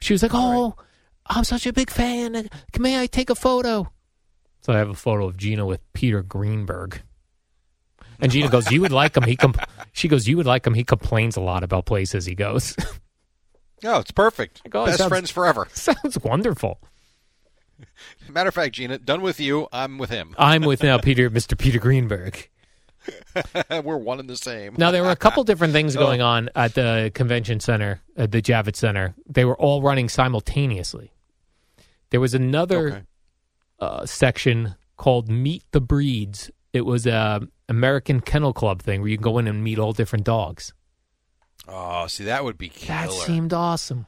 She 0.00 0.14
was 0.14 0.22
like, 0.22 0.32
"Oh, 0.34 0.74
I'm 1.26 1.44
such 1.44 1.66
a 1.66 1.72
big 1.74 1.90
fan. 1.90 2.48
May 2.78 2.98
I 2.98 3.08
take 3.08 3.28
a 3.28 3.34
photo?" 3.34 3.92
So 4.62 4.72
I 4.72 4.78
have 4.78 4.88
a 4.88 4.94
photo 4.94 5.26
of 5.26 5.36
Gina 5.36 5.66
with 5.66 5.80
Peter 5.92 6.22
Greenberg. 6.22 7.02
And 8.20 8.32
Gina 8.32 8.48
goes, 8.48 8.70
"You 8.70 8.80
would 8.80 8.92
like 8.92 9.16
him." 9.16 9.22
He 9.24 9.36
she 9.92 10.08
goes, 10.08 10.26
"You 10.26 10.36
would 10.38 10.46
like 10.46 10.66
him." 10.66 10.74
He 10.74 10.84
complains 10.84 11.36
a 11.36 11.40
lot 11.40 11.62
about 11.62 11.86
places 11.86 12.24
he 12.26 12.34
goes. 12.34 12.74
No, 13.82 13.98
it's 14.00 14.10
perfect. 14.10 14.62
Like, 14.64 14.74
oh, 14.74 14.86
Best 14.86 14.98
sounds- 14.98 15.08
friends 15.08 15.30
forever. 15.30 15.68
Sounds 15.72 16.18
wonderful. 16.18 16.80
Matter 18.28 18.48
of 18.48 18.54
fact, 18.54 18.74
Gina, 18.74 18.98
done 18.98 19.22
with 19.22 19.38
you. 19.40 19.68
I'm 19.72 19.98
with 19.98 20.10
him. 20.10 20.34
I'm 20.38 20.62
with 20.62 20.82
now 20.82 20.98
Peter, 20.98 21.30
Mr. 21.30 21.56
Peter 21.56 21.78
Greenberg. 21.78 22.48
We're 23.70 23.96
one 23.96 24.20
and 24.20 24.28
the 24.28 24.36
same. 24.36 24.74
Now 24.76 24.90
there 24.90 25.02
were 25.02 25.10
a 25.10 25.16
couple 25.16 25.42
different 25.44 25.72
things 25.72 25.96
Oh. 25.96 26.00
going 26.00 26.20
on 26.20 26.50
at 26.54 26.74
the 26.74 27.10
convention 27.14 27.60
center, 27.60 28.02
at 28.16 28.32
the 28.32 28.42
Javits 28.42 28.76
Center. 28.76 29.14
They 29.26 29.44
were 29.44 29.56
all 29.56 29.80
running 29.80 30.08
simultaneously. 30.08 31.12
There 32.10 32.20
was 32.20 32.34
another 32.34 32.88
Okay. 32.88 33.02
uh, 33.80 34.06
section 34.06 34.74
called 34.96 35.28
Meet 35.30 35.62
the 35.70 35.80
Breeds. 35.80 36.50
It 36.72 36.82
was 36.82 37.06
a 37.06 37.46
American 37.68 38.20
Kennel 38.20 38.52
Club 38.52 38.82
thing 38.82 39.00
where 39.00 39.10
you 39.10 39.16
can 39.16 39.24
go 39.24 39.38
in 39.38 39.46
and 39.46 39.62
meet 39.62 39.78
all 39.78 39.92
different 39.92 40.24
dogs. 40.24 40.72
Oh, 41.66 42.06
see, 42.06 42.24
that 42.24 42.44
would 42.44 42.56
be 42.56 42.68
killer. 42.68 43.06
That 43.06 43.12
seemed 43.12 43.52
awesome. 43.52 44.06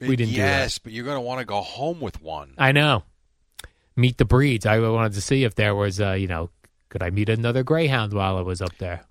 we 0.00 0.16
didn't 0.16 0.34
do 0.34 0.40
that. 0.40 0.62
Yes, 0.62 0.78
but 0.78 0.92
you're 0.92 1.04
going 1.04 1.16
to 1.16 1.20
want 1.20 1.38
to 1.40 1.44
go 1.44 1.60
home 1.60 2.00
with 2.00 2.20
one. 2.20 2.54
I 2.58 2.72
know. 2.72 3.04
Meet 3.94 4.18
the 4.18 4.24
Breeds. 4.24 4.66
I 4.66 4.78
wanted 4.80 5.12
to 5.12 5.20
see 5.20 5.44
if 5.44 5.54
there 5.54 5.74
was, 5.74 6.00
uh, 6.00 6.12
you 6.12 6.26
know, 6.26 6.50
could 6.88 7.02
I 7.02 7.10
meet 7.10 7.28
another 7.28 7.62
Greyhound 7.62 8.12
while 8.12 8.36
I 8.36 8.42
was 8.42 8.60
up 8.60 8.76
there? 8.78 9.04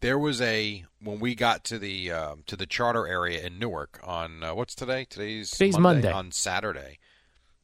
There 0.00 0.18
was 0.18 0.40
a 0.40 0.84
when 1.00 1.20
we 1.20 1.34
got 1.34 1.62
to 1.64 1.78
the 1.78 2.10
um, 2.10 2.42
to 2.46 2.56
the 2.56 2.66
charter 2.66 3.06
area 3.06 3.44
in 3.46 3.58
Newark 3.58 4.00
on 4.02 4.42
uh, 4.42 4.54
what's 4.54 4.74
today? 4.74 5.04
Today's 5.04 5.50
Today's 5.50 5.78
Monday. 5.78 6.10
on 6.10 6.32
Saturday. 6.32 6.98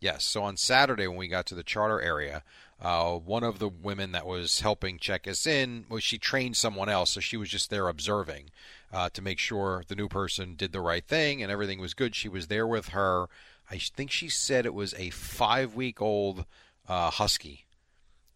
Yes, 0.00 0.24
so 0.24 0.44
on 0.44 0.56
Saturday 0.56 1.08
when 1.08 1.16
we 1.16 1.26
got 1.26 1.46
to 1.46 1.56
the 1.56 1.64
charter 1.64 2.00
area, 2.00 2.44
uh, 2.80 3.14
one 3.14 3.42
of 3.42 3.58
the 3.58 3.68
women 3.68 4.12
that 4.12 4.26
was 4.26 4.60
helping 4.60 4.98
check 4.98 5.26
us 5.26 5.46
in 5.46 5.84
was 5.88 6.04
she 6.04 6.18
trained 6.18 6.56
someone 6.56 6.88
else, 6.88 7.10
so 7.10 7.20
she 7.20 7.36
was 7.36 7.48
just 7.48 7.70
there 7.70 7.88
observing 7.88 8.50
uh, 8.92 9.08
to 9.10 9.22
make 9.22 9.38
sure 9.38 9.82
the 9.88 9.96
new 9.96 10.08
person 10.08 10.54
did 10.54 10.72
the 10.72 10.80
right 10.80 11.04
thing 11.04 11.42
and 11.42 11.50
everything 11.50 11.80
was 11.80 11.94
good. 11.94 12.14
She 12.14 12.28
was 12.28 12.46
there 12.46 12.66
with 12.66 12.88
her. 12.88 13.26
I 13.70 13.78
think 13.78 14.10
she 14.10 14.28
said 14.28 14.64
it 14.64 14.74
was 14.74 14.94
a 14.94 15.10
five 15.10 15.74
week 15.74 16.00
old 16.00 16.44
uh, 16.88 17.10
husky. 17.10 17.66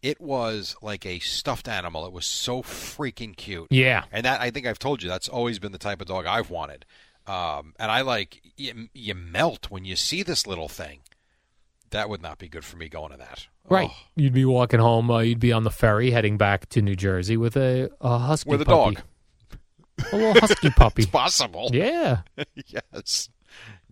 It 0.01 0.19
was 0.19 0.75
like 0.81 1.05
a 1.05 1.19
stuffed 1.19 1.69
animal. 1.69 2.05
It 2.05 2.11
was 2.11 2.25
so 2.25 2.61
freaking 2.61 3.37
cute. 3.37 3.67
Yeah. 3.71 4.03
And 4.11 4.25
that 4.25 4.41
I 4.41 4.51
think 4.51 4.67
I've 4.67 4.77
told 4.77 5.01
you 5.01 5.09
that's 5.09 5.29
always 5.29 5.59
been 5.59 5.71
the 5.71 5.77
type 5.77 6.01
of 6.01 6.07
dog 6.07 6.25
I've 6.25 6.49
wanted. 6.49 6.85
Um, 7.25 7.73
and 7.79 7.89
I 7.89 8.01
like 8.01 8.41
you, 8.57 8.89
you 8.93 9.15
melt 9.15 9.71
when 9.71 9.85
you 9.85 9.95
see 9.95 10.21
this 10.21 10.45
little 10.45 10.67
thing. 10.67 10.99
That 11.91 12.09
would 12.09 12.21
not 12.21 12.39
be 12.39 12.49
good 12.49 12.65
for 12.65 12.75
me 12.75 12.89
going 12.89 13.11
to 13.11 13.17
that. 13.17 13.47
Right. 13.69 13.89
Oh, 13.91 13.95
You'd 14.15 14.33
be 14.33 14.45
walking 14.45 14.79
home. 14.79 15.09
Uh, 15.09 15.19
you'd 15.19 15.39
be 15.39 15.51
on 15.53 15.63
the 15.63 15.71
ferry 15.71 16.11
heading 16.11 16.37
back 16.37 16.67
to 16.69 16.81
New 16.81 16.95
Jersey 16.95 17.37
with 17.37 17.55
a, 17.57 17.89
a 18.01 18.17
husky 18.17 18.49
With 18.49 18.61
a 18.61 18.65
puppy. 18.65 18.95
dog. 18.95 19.03
A 20.11 20.15
little 20.17 20.33
husky 20.41 20.69
puppy. 20.69 21.01
it's 21.03 21.11
possible. 21.11 21.69
Yeah. 21.71 22.21
yes. 22.67 23.29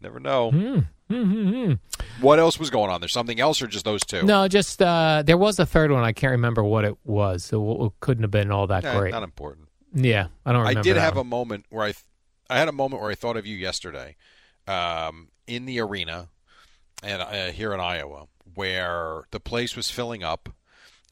Never 0.01 0.19
know. 0.19 0.51
Hmm. 0.51 0.79
Hmm, 1.09 1.23
hmm, 1.23 1.49
hmm. 1.49 1.73
What 2.21 2.39
else 2.39 2.57
was 2.59 2.69
going 2.69 2.89
on? 2.89 3.01
There's 3.01 3.11
something 3.11 3.39
else 3.39 3.61
or 3.61 3.67
just 3.67 3.83
those 3.85 4.01
two? 4.01 4.23
No, 4.23 4.47
just 4.47 4.81
uh, 4.81 5.23
there 5.25 5.37
was 5.37 5.59
a 5.59 5.65
third 5.65 5.91
one. 5.91 6.03
I 6.03 6.13
can't 6.13 6.31
remember 6.31 6.63
what 6.63 6.85
it 6.85 6.95
was. 7.03 7.43
So 7.43 7.85
it 7.85 7.91
couldn't 7.99 8.23
have 8.23 8.31
been 8.31 8.51
all 8.51 8.67
that 8.67 8.83
Eh, 8.85 8.97
great. 8.97 9.11
Not 9.11 9.23
important. 9.23 9.67
Yeah, 9.93 10.27
I 10.45 10.53
don't 10.53 10.65
I 10.65 10.75
did 10.81 10.95
have 10.95 11.15
one. 11.17 11.25
a 11.25 11.29
moment 11.29 11.65
where 11.69 11.83
I, 11.83 11.87
th- 11.91 12.03
I 12.49 12.57
had 12.59 12.69
a 12.69 12.71
moment 12.71 13.01
where 13.01 13.11
I 13.11 13.15
thought 13.15 13.35
of 13.35 13.45
you 13.45 13.57
yesterday, 13.57 14.15
um, 14.67 15.27
in 15.47 15.65
the 15.65 15.81
arena, 15.81 16.29
and 17.01 17.21
uh, 17.21 17.51
here 17.51 17.73
in 17.73 17.79
Iowa, 17.79 18.27
where 18.53 19.23
the 19.31 19.39
place 19.39 19.75
was 19.75 19.89
filling 19.89 20.23
up, 20.23 20.49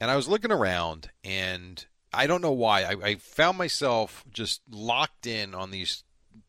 and 0.00 0.10
I 0.10 0.16
was 0.16 0.28
looking 0.28 0.52
around, 0.52 1.10
and 1.24 1.84
I 2.12 2.26
don't 2.26 2.42
know 2.42 2.52
why. 2.52 2.82
I, 2.82 2.96
I 3.02 3.14
found 3.16 3.58
myself 3.58 4.24
just 4.32 4.62
locked 4.70 5.26
in 5.26 5.54
on 5.54 5.70
these 5.70 6.04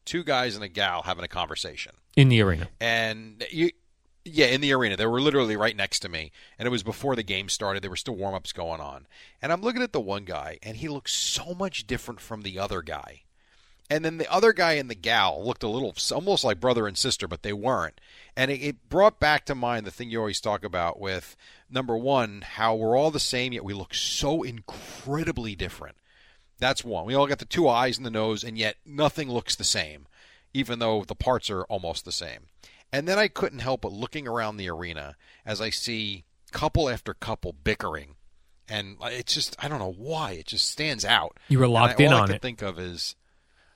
two 0.05 0.23
guys 0.23 0.55
and 0.55 0.63
a 0.63 0.67
gal 0.67 1.03
having 1.03 1.23
a 1.23 1.27
conversation. 1.27 1.93
in 2.15 2.29
the 2.29 2.41
arena. 2.41 2.67
and 2.79 3.43
you 3.51 3.71
yeah 4.23 4.47
in 4.47 4.61
the 4.61 4.73
arena. 4.73 4.95
They 4.95 5.05
were 5.05 5.21
literally 5.21 5.55
right 5.55 5.75
next 5.75 5.99
to 6.01 6.09
me 6.09 6.31
and 6.59 6.67
it 6.67 6.69
was 6.69 6.83
before 6.83 7.15
the 7.15 7.23
game 7.23 7.49
started. 7.49 7.81
There 7.81 7.89
were 7.89 7.95
still 7.95 8.15
warm-ups 8.15 8.51
going 8.53 8.79
on. 8.79 9.07
And 9.41 9.51
i'm 9.51 9.61
looking 9.61 9.81
at 9.81 9.93
the 9.93 9.99
one 9.99 10.25
guy 10.25 10.59
and 10.61 10.77
he 10.77 10.87
looks 10.87 11.13
so 11.13 11.55
much 11.55 11.87
different 11.87 12.19
from 12.19 12.41
the 12.41 12.59
other 12.59 12.81
guy 12.83 13.23
and 13.91 14.03
then 14.03 14.17
the 14.17 14.31
other 14.31 14.53
guy 14.53 14.73
and 14.73 14.89
the 14.89 14.95
gal 14.95 15.45
looked 15.45 15.63
a 15.63 15.67
little 15.67 15.93
almost 16.11 16.43
like 16.43 16.59
brother 16.59 16.87
and 16.87 16.97
sister 16.97 17.27
but 17.27 17.43
they 17.43 17.53
weren't 17.53 18.01
and 18.35 18.49
it, 18.49 18.61
it 18.61 18.89
brought 18.89 19.19
back 19.19 19.45
to 19.45 19.53
mind 19.53 19.85
the 19.85 19.91
thing 19.91 20.09
you 20.09 20.17
always 20.17 20.41
talk 20.41 20.63
about 20.63 20.99
with 20.99 21.35
number 21.69 21.97
one 21.97 22.41
how 22.41 22.73
we're 22.73 22.97
all 22.97 23.11
the 23.11 23.19
same 23.19 23.53
yet 23.53 23.63
we 23.63 23.73
look 23.73 23.93
so 23.93 24.41
incredibly 24.41 25.55
different 25.55 25.97
that's 26.57 26.83
one 26.83 27.05
we 27.05 27.13
all 27.13 27.27
got 27.27 27.39
the 27.39 27.45
two 27.45 27.67
eyes 27.67 27.97
and 27.97 28.05
the 28.05 28.11
nose 28.11 28.43
and 28.43 28.57
yet 28.57 28.77
nothing 28.85 29.29
looks 29.29 29.55
the 29.55 29.63
same 29.63 30.07
even 30.53 30.79
though 30.79 31.03
the 31.03 31.15
parts 31.15 31.49
are 31.49 31.63
almost 31.63 32.05
the 32.05 32.11
same. 32.11 32.47
And 32.91 33.07
then 33.07 33.17
I 33.17 33.27
couldn't 33.27 33.59
help 33.59 33.81
but 33.81 33.91
looking 33.91 34.27
around 34.27 34.57
the 34.57 34.69
arena 34.69 35.15
as 35.45 35.61
I 35.61 35.69
see 35.69 36.25
couple 36.51 36.89
after 36.89 37.13
couple 37.13 37.53
bickering. 37.53 38.15
And 38.67 38.97
it's 39.03 39.33
just, 39.33 39.55
I 39.63 39.67
don't 39.67 39.79
know 39.79 39.95
why, 39.97 40.31
it 40.31 40.47
just 40.47 40.69
stands 40.69 41.03
out. 41.05 41.37
You 41.49 41.59
were 41.59 41.67
locked 41.67 41.99
I, 41.99 42.03
in 42.05 42.13
all 42.13 42.19
I 42.19 42.21
on 42.21 42.27
could 42.27 42.35
it. 42.37 42.41
think 42.41 42.61
of 42.61 42.79
is, 42.79 43.15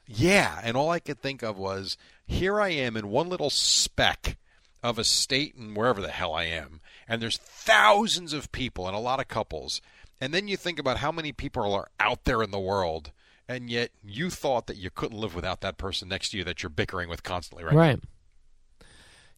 yeah, 0.07 0.59
and 0.63 0.75
all 0.77 0.89
I 0.89 0.99
could 0.99 1.19
think 1.19 1.41
of 1.41 1.57
was, 1.57 1.97
here 2.25 2.59
I 2.59 2.69
am 2.69 2.97
in 2.97 3.09
one 3.09 3.29
little 3.29 3.49
speck 3.49 4.37
of 4.83 4.99
a 4.99 5.03
state 5.03 5.55
and 5.55 5.75
wherever 5.75 6.01
the 6.01 6.09
hell 6.09 6.33
I 6.33 6.43
am, 6.45 6.81
and 7.07 7.21
there's 7.21 7.37
thousands 7.37 8.33
of 8.33 8.51
people 8.51 8.87
and 8.87 8.95
a 8.95 8.99
lot 8.99 9.19
of 9.19 9.27
couples. 9.27 9.81
And 10.21 10.33
then 10.33 10.47
you 10.47 10.57
think 10.57 10.79
about 10.79 10.97
how 10.97 11.11
many 11.11 11.31
people 11.31 11.73
are 11.73 11.89
out 11.99 12.23
there 12.23 12.41
in 12.41 12.51
the 12.51 12.59
world, 12.59 13.11
and 13.49 13.69
yet 13.69 13.91
you 14.03 14.29
thought 14.29 14.67
that 14.67 14.77
you 14.77 14.89
couldn't 14.89 15.19
live 15.19 15.35
without 15.35 15.61
that 15.61 15.77
person 15.77 16.07
next 16.07 16.29
to 16.29 16.37
you 16.37 16.43
that 16.45 16.63
you're 16.63 16.69
bickering 16.69 17.09
with 17.09 17.23
constantly, 17.23 17.63
right? 17.63 17.75
Right. 17.75 17.99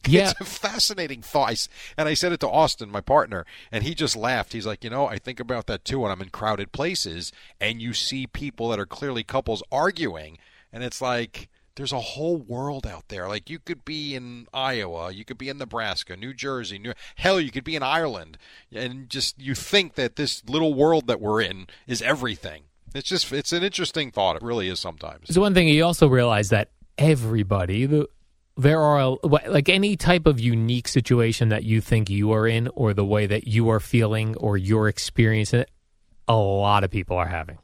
Yeah. 0.06 0.30
It's 0.30 0.40
a 0.40 0.44
fascinating 0.44 1.22
thought. 1.22 1.66
And 1.96 2.08
I 2.08 2.14
said 2.14 2.32
it 2.32 2.40
to 2.40 2.48
Austin, 2.48 2.90
my 2.90 3.00
partner, 3.00 3.44
and 3.72 3.82
he 3.82 3.94
just 3.94 4.14
laughed. 4.14 4.52
He's 4.52 4.66
like, 4.66 4.84
you 4.84 4.90
know, 4.90 5.06
I 5.06 5.18
think 5.18 5.40
about 5.40 5.66
that 5.66 5.84
too 5.84 6.00
when 6.00 6.12
I'm 6.12 6.22
in 6.22 6.28
crowded 6.28 6.70
places 6.70 7.32
and 7.60 7.82
you 7.82 7.92
see 7.92 8.26
people 8.26 8.68
that 8.68 8.78
are 8.78 8.86
clearly 8.86 9.24
couples 9.24 9.62
arguing, 9.72 10.38
and 10.72 10.82
it's 10.84 11.00
like, 11.00 11.48
there's 11.78 11.92
a 11.92 12.00
whole 12.00 12.36
world 12.36 12.86
out 12.86 13.08
there. 13.08 13.28
Like 13.28 13.48
you 13.48 13.60
could 13.60 13.84
be 13.84 14.14
in 14.14 14.48
Iowa, 14.52 15.12
you 15.12 15.24
could 15.24 15.38
be 15.38 15.48
in 15.48 15.58
Nebraska, 15.58 16.16
New 16.16 16.34
Jersey, 16.34 16.78
New 16.78 16.92
hell, 17.16 17.40
you 17.40 17.50
could 17.50 17.64
be 17.64 17.76
in 17.76 17.82
Ireland, 17.82 18.36
and 18.72 19.08
just 19.08 19.40
you 19.40 19.54
think 19.54 19.94
that 19.94 20.16
this 20.16 20.42
little 20.46 20.74
world 20.74 21.06
that 21.06 21.20
we're 21.20 21.40
in 21.40 21.68
is 21.86 22.02
everything. 22.02 22.64
It's 22.94 23.08
just 23.08 23.32
it's 23.32 23.52
an 23.52 23.62
interesting 23.62 24.10
thought. 24.10 24.36
It 24.36 24.42
really 24.42 24.68
is 24.68 24.80
sometimes. 24.80 25.32
So 25.32 25.40
one 25.40 25.54
thing 25.54 25.68
you 25.68 25.84
also 25.84 26.08
realize 26.08 26.48
that 26.50 26.70
everybody, 26.96 27.86
the, 27.86 28.08
there 28.56 28.80
are 28.80 29.16
like 29.22 29.68
any 29.68 29.96
type 29.96 30.26
of 30.26 30.40
unique 30.40 30.88
situation 30.88 31.50
that 31.50 31.62
you 31.62 31.80
think 31.80 32.10
you 32.10 32.32
are 32.32 32.46
in, 32.46 32.68
or 32.74 32.92
the 32.92 33.04
way 33.04 33.26
that 33.26 33.46
you 33.46 33.68
are 33.68 33.78
feeling, 33.78 34.36
or 34.36 34.56
your 34.56 34.88
experience. 34.88 35.54
A 35.54 36.34
lot 36.34 36.82
of 36.82 36.90
people 36.90 37.16
are 37.16 37.28
having. 37.28 37.58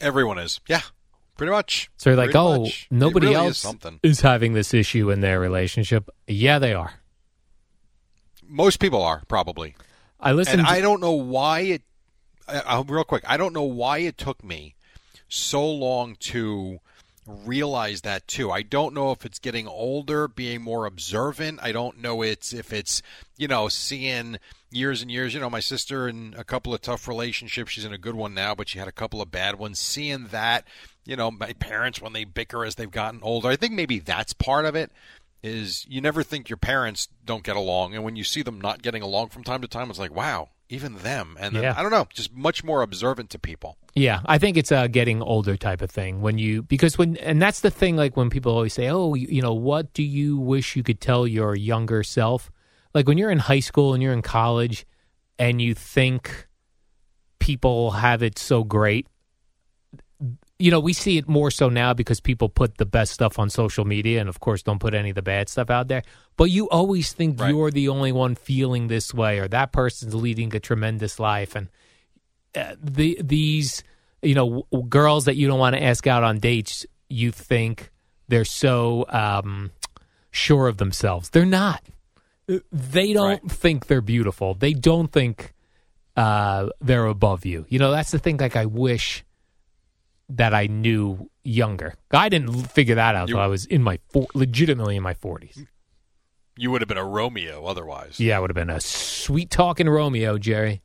Everyone 0.00 0.38
is, 0.38 0.60
yeah, 0.68 0.82
pretty 1.38 1.52
much. 1.52 1.90
So 1.96 2.10
you're 2.10 2.16
like, 2.18 2.26
Pretty 2.32 2.38
oh, 2.38 2.60
much. 2.64 2.86
Nobody 2.90 3.28
really 3.28 3.40
is 3.40 3.46
else 3.46 3.58
something. 3.58 4.00
is 4.02 4.20
having 4.20 4.52
this 4.52 4.74
issue 4.74 5.10
in 5.10 5.22
their 5.22 5.40
relationship. 5.40 6.10
Yeah, 6.26 6.58
they 6.58 6.74
are. 6.74 7.00
Most 8.46 8.80
people 8.80 9.02
are 9.02 9.22
probably. 9.28 9.74
I 10.20 10.32
listened. 10.32 10.60
and 10.60 10.68
to- 10.68 10.74
I 10.74 10.82
don't 10.82 11.00
know 11.00 11.12
why 11.12 11.60
it. 11.60 11.82
Uh, 12.46 12.60
uh, 12.66 12.84
real 12.86 13.04
quick, 13.04 13.24
I 13.26 13.38
don't 13.38 13.54
know 13.54 13.62
why 13.62 13.98
it 13.98 14.18
took 14.18 14.44
me 14.44 14.74
so 15.28 15.66
long 15.66 16.16
to 16.20 16.78
realize 17.28 18.00
that 18.02 18.26
too. 18.26 18.50
I 18.50 18.62
don't 18.62 18.94
know 18.94 19.12
if 19.12 19.24
it's 19.24 19.38
getting 19.38 19.68
older, 19.68 20.28
being 20.28 20.62
more 20.62 20.86
observant. 20.86 21.60
I 21.62 21.72
don't 21.72 21.98
know 21.98 22.22
it's 22.22 22.52
if 22.52 22.72
it's 22.72 23.02
you 23.36 23.46
know 23.46 23.68
seeing 23.68 24.38
years 24.70 25.02
and 25.02 25.10
years. 25.10 25.34
You 25.34 25.40
know, 25.40 25.50
my 25.50 25.60
sister 25.60 26.08
in 26.08 26.34
a 26.36 26.44
couple 26.44 26.74
of 26.74 26.80
tough 26.80 27.06
relationships. 27.06 27.72
She's 27.72 27.84
in 27.84 27.92
a 27.92 27.98
good 27.98 28.14
one 28.14 28.34
now, 28.34 28.54
but 28.54 28.68
she 28.68 28.78
had 28.78 28.88
a 28.88 28.92
couple 28.92 29.20
of 29.20 29.30
bad 29.30 29.58
ones. 29.58 29.78
Seeing 29.78 30.26
that, 30.28 30.66
you 31.04 31.16
know, 31.16 31.30
my 31.30 31.52
parents 31.54 32.00
when 32.00 32.12
they 32.12 32.24
bicker 32.24 32.64
as 32.64 32.76
they've 32.76 32.90
gotten 32.90 33.20
older. 33.22 33.48
I 33.48 33.56
think 33.56 33.74
maybe 33.74 33.98
that's 33.98 34.32
part 34.32 34.64
of 34.64 34.74
it. 34.74 34.90
Is 35.40 35.86
you 35.88 36.00
never 36.00 36.24
think 36.24 36.48
your 36.48 36.56
parents 36.56 37.08
don't 37.24 37.44
get 37.44 37.56
along, 37.56 37.94
and 37.94 38.02
when 38.02 38.16
you 38.16 38.24
see 38.24 38.42
them 38.42 38.60
not 38.60 38.82
getting 38.82 39.02
along 39.02 39.28
from 39.28 39.44
time 39.44 39.62
to 39.62 39.68
time, 39.68 39.88
it's 39.88 39.98
like, 39.98 40.12
wow, 40.12 40.48
even 40.68 40.96
them. 40.98 41.36
And 41.40 41.54
Yeah. 41.54 41.74
I 41.76 41.82
don't 41.82 41.90
know, 41.90 42.06
just 42.12 42.32
much 42.34 42.62
more 42.62 42.82
observant 42.82 43.30
to 43.30 43.38
people. 43.38 43.76
Yeah, 43.94 44.20
I 44.26 44.38
think 44.38 44.56
it's 44.56 44.70
a 44.70 44.88
getting 44.88 45.22
older 45.22 45.56
type 45.56 45.82
of 45.82 45.90
thing 45.90 46.20
when 46.20 46.38
you 46.38 46.62
because 46.62 46.96
when 46.98 47.16
and 47.16 47.40
that's 47.42 47.60
the 47.60 47.70
thing 47.70 47.96
like 47.96 48.16
when 48.16 48.30
people 48.30 48.52
always 48.52 48.74
say, 48.74 48.88
"Oh, 48.88 49.14
you, 49.14 49.26
you 49.28 49.42
know, 49.42 49.54
what 49.54 49.92
do 49.92 50.02
you 50.02 50.38
wish 50.38 50.76
you 50.76 50.82
could 50.82 51.00
tell 51.00 51.26
your 51.26 51.56
younger 51.56 52.02
self?" 52.02 52.50
Like 52.94 53.08
when 53.08 53.18
you're 53.18 53.30
in 53.30 53.38
high 53.38 53.60
school 53.60 53.94
and 53.94 54.02
you're 54.02 54.12
in 54.12 54.22
college 54.22 54.86
and 55.38 55.60
you 55.60 55.74
think 55.74 56.46
people 57.38 57.92
have 57.92 58.22
it 58.22 58.38
so 58.38 58.62
great. 58.64 59.06
You 60.58 60.72
know, 60.72 60.80
we 60.80 60.92
see 60.92 61.18
it 61.18 61.28
more 61.28 61.50
so 61.52 61.68
now 61.68 61.94
because 61.94 62.18
people 62.20 62.48
put 62.48 62.78
the 62.78 62.84
best 62.86 63.12
stuff 63.12 63.38
on 63.38 63.48
social 63.48 63.84
media 63.84 64.18
and 64.20 64.28
of 64.28 64.40
course 64.40 64.62
don't 64.62 64.80
put 64.80 64.92
any 64.92 65.10
of 65.10 65.14
the 65.14 65.22
bad 65.22 65.48
stuff 65.48 65.70
out 65.70 65.86
there. 65.86 66.02
But 66.36 66.50
you 66.50 66.68
always 66.68 67.12
think 67.12 67.40
Right. 67.40 67.50
you're 67.50 67.70
the 67.70 67.88
only 67.88 68.10
one 68.10 68.34
feeling 68.34 68.88
this 68.88 69.14
way 69.14 69.38
or 69.38 69.46
that 69.48 69.70
person's 69.72 70.14
leading 70.16 70.54
a 70.56 70.60
tremendous 70.60 71.20
life 71.20 71.54
and 71.54 71.68
uh, 72.56 72.74
the 72.82 73.18
these 73.22 73.84
you 74.22 74.34
know 74.34 74.64
w- 74.72 74.88
girls 74.88 75.26
that 75.26 75.36
you 75.36 75.46
don't 75.46 75.60
want 75.60 75.76
to 75.76 75.82
ask 75.82 76.06
out 76.08 76.24
on 76.24 76.38
dates 76.40 76.84
you 77.08 77.30
think 77.30 77.92
they're 78.26 78.44
so 78.44 79.04
um, 79.10 79.70
sure 80.32 80.66
of 80.66 80.78
themselves 80.78 81.28
they're 81.30 81.44
not 81.46 81.82
Uh, 82.48 82.58
they 82.72 83.12
don't 83.12 83.42
Right. 83.42 83.50
think 83.50 83.86
they're 83.86 84.00
beautiful 84.00 84.54
they 84.54 84.72
don't 84.72 85.12
think 85.12 85.54
uh, 86.16 86.70
they're 86.80 87.06
above 87.06 87.44
you 87.46 87.64
you 87.68 87.78
know 87.78 87.92
that's 87.92 88.10
the 88.10 88.18
thing 88.18 88.38
like 88.38 88.56
i 88.56 88.66
wish 88.66 89.24
that 90.28 90.52
i 90.54 90.66
knew 90.66 91.30
younger 91.44 91.94
i 92.12 92.28
didn't 92.28 92.52
figure 92.70 92.94
that 92.94 93.14
out 93.14 93.22
until 93.28 93.40
i 93.40 93.46
was 93.46 93.64
in 93.66 93.82
my 93.82 93.98
four, 94.12 94.26
legitimately 94.34 94.96
in 94.96 95.02
my 95.02 95.14
40s 95.14 95.66
You 96.56 96.70
would 96.70 96.80
have 96.82 96.88
been 96.88 96.98
a 96.98 97.04
Romeo 97.04 97.64
otherwise. 97.64 98.18
yeah 98.20 98.36
i 98.36 98.40
would 98.40 98.50
have 98.50 98.54
been 98.54 98.70
a 98.70 98.80
sweet 98.80 99.50
talking 99.50 99.88
romeo 99.88 100.36
jerry 100.38 100.82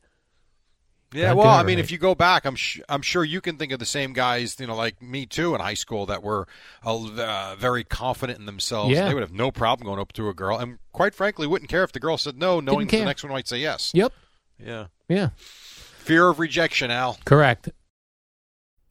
Yeah, 1.13 1.27
Not 1.27 1.37
well, 1.37 1.47
I 1.49 1.61
mean, 1.63 1.77
right. 1.77 1.83
if 1.85 1.91
you 1.91 1.99
go 1.99 2.15
back, 2.15 2.43
I'm 2.43 2.55
sh- 2.55 2.81
I'm 2.89 3.03
sure 3.03 3.23
you 3.23 3.39
can 3.39 3.57
think 3.57 3.71
of 3.71 3.77
the 3.77 3.85
same 3.85 4.13
guys, 4.13 4.59
you 4.59 4.65
know, 4.65 4.75
like 4.75 4.99
me 4.99 5.27
too 5.27 5.53
in 5.53 5.61
high 5.61 5.75
school 5.75 6.07
that 6.07 6.23
were 6.23 6.47
uh, 6.83 7.55
very 7.59 7.83
confident 7.83 8.39
in 8.39 8.47
themselves. 8.47 8.89
Yeah. 8.95 9.07
They 9.09 9.13
would 9.13 9.21
have 9.21 9.31
no 9.31 9.51
problem 9.51 9.85
going 9.85 9.99
up 9.99 10.11
to 10.13 10.27
a 10.29 10.33
girl, 10.33 10.57
and 10.57 10.79
quite 10.91 11.13
frankly, 11.13 11.45
wouldn't 11.45 11.69
care 11.69 11.83
if 11.83 11.91
the 11.91 11.99
girl 11.99 12.17
said 12.17 12.35
no, 12.39 12.59
knowing 12.59 12.87
the 12.87 13.05
next 13.05 13.23
one 13.23 13.31
might 13.31 13.47
say 13.47 13.59
yes. 13.59 13.91
yep 13.93 14.11
Yeah, 14.57 14.87
yeah 15.07 15.29
fear 15.37 16.29
of 16.29 16.39
rejection, 16.39 16.89
Al. 16.89 17.19
correct 17.25 17.69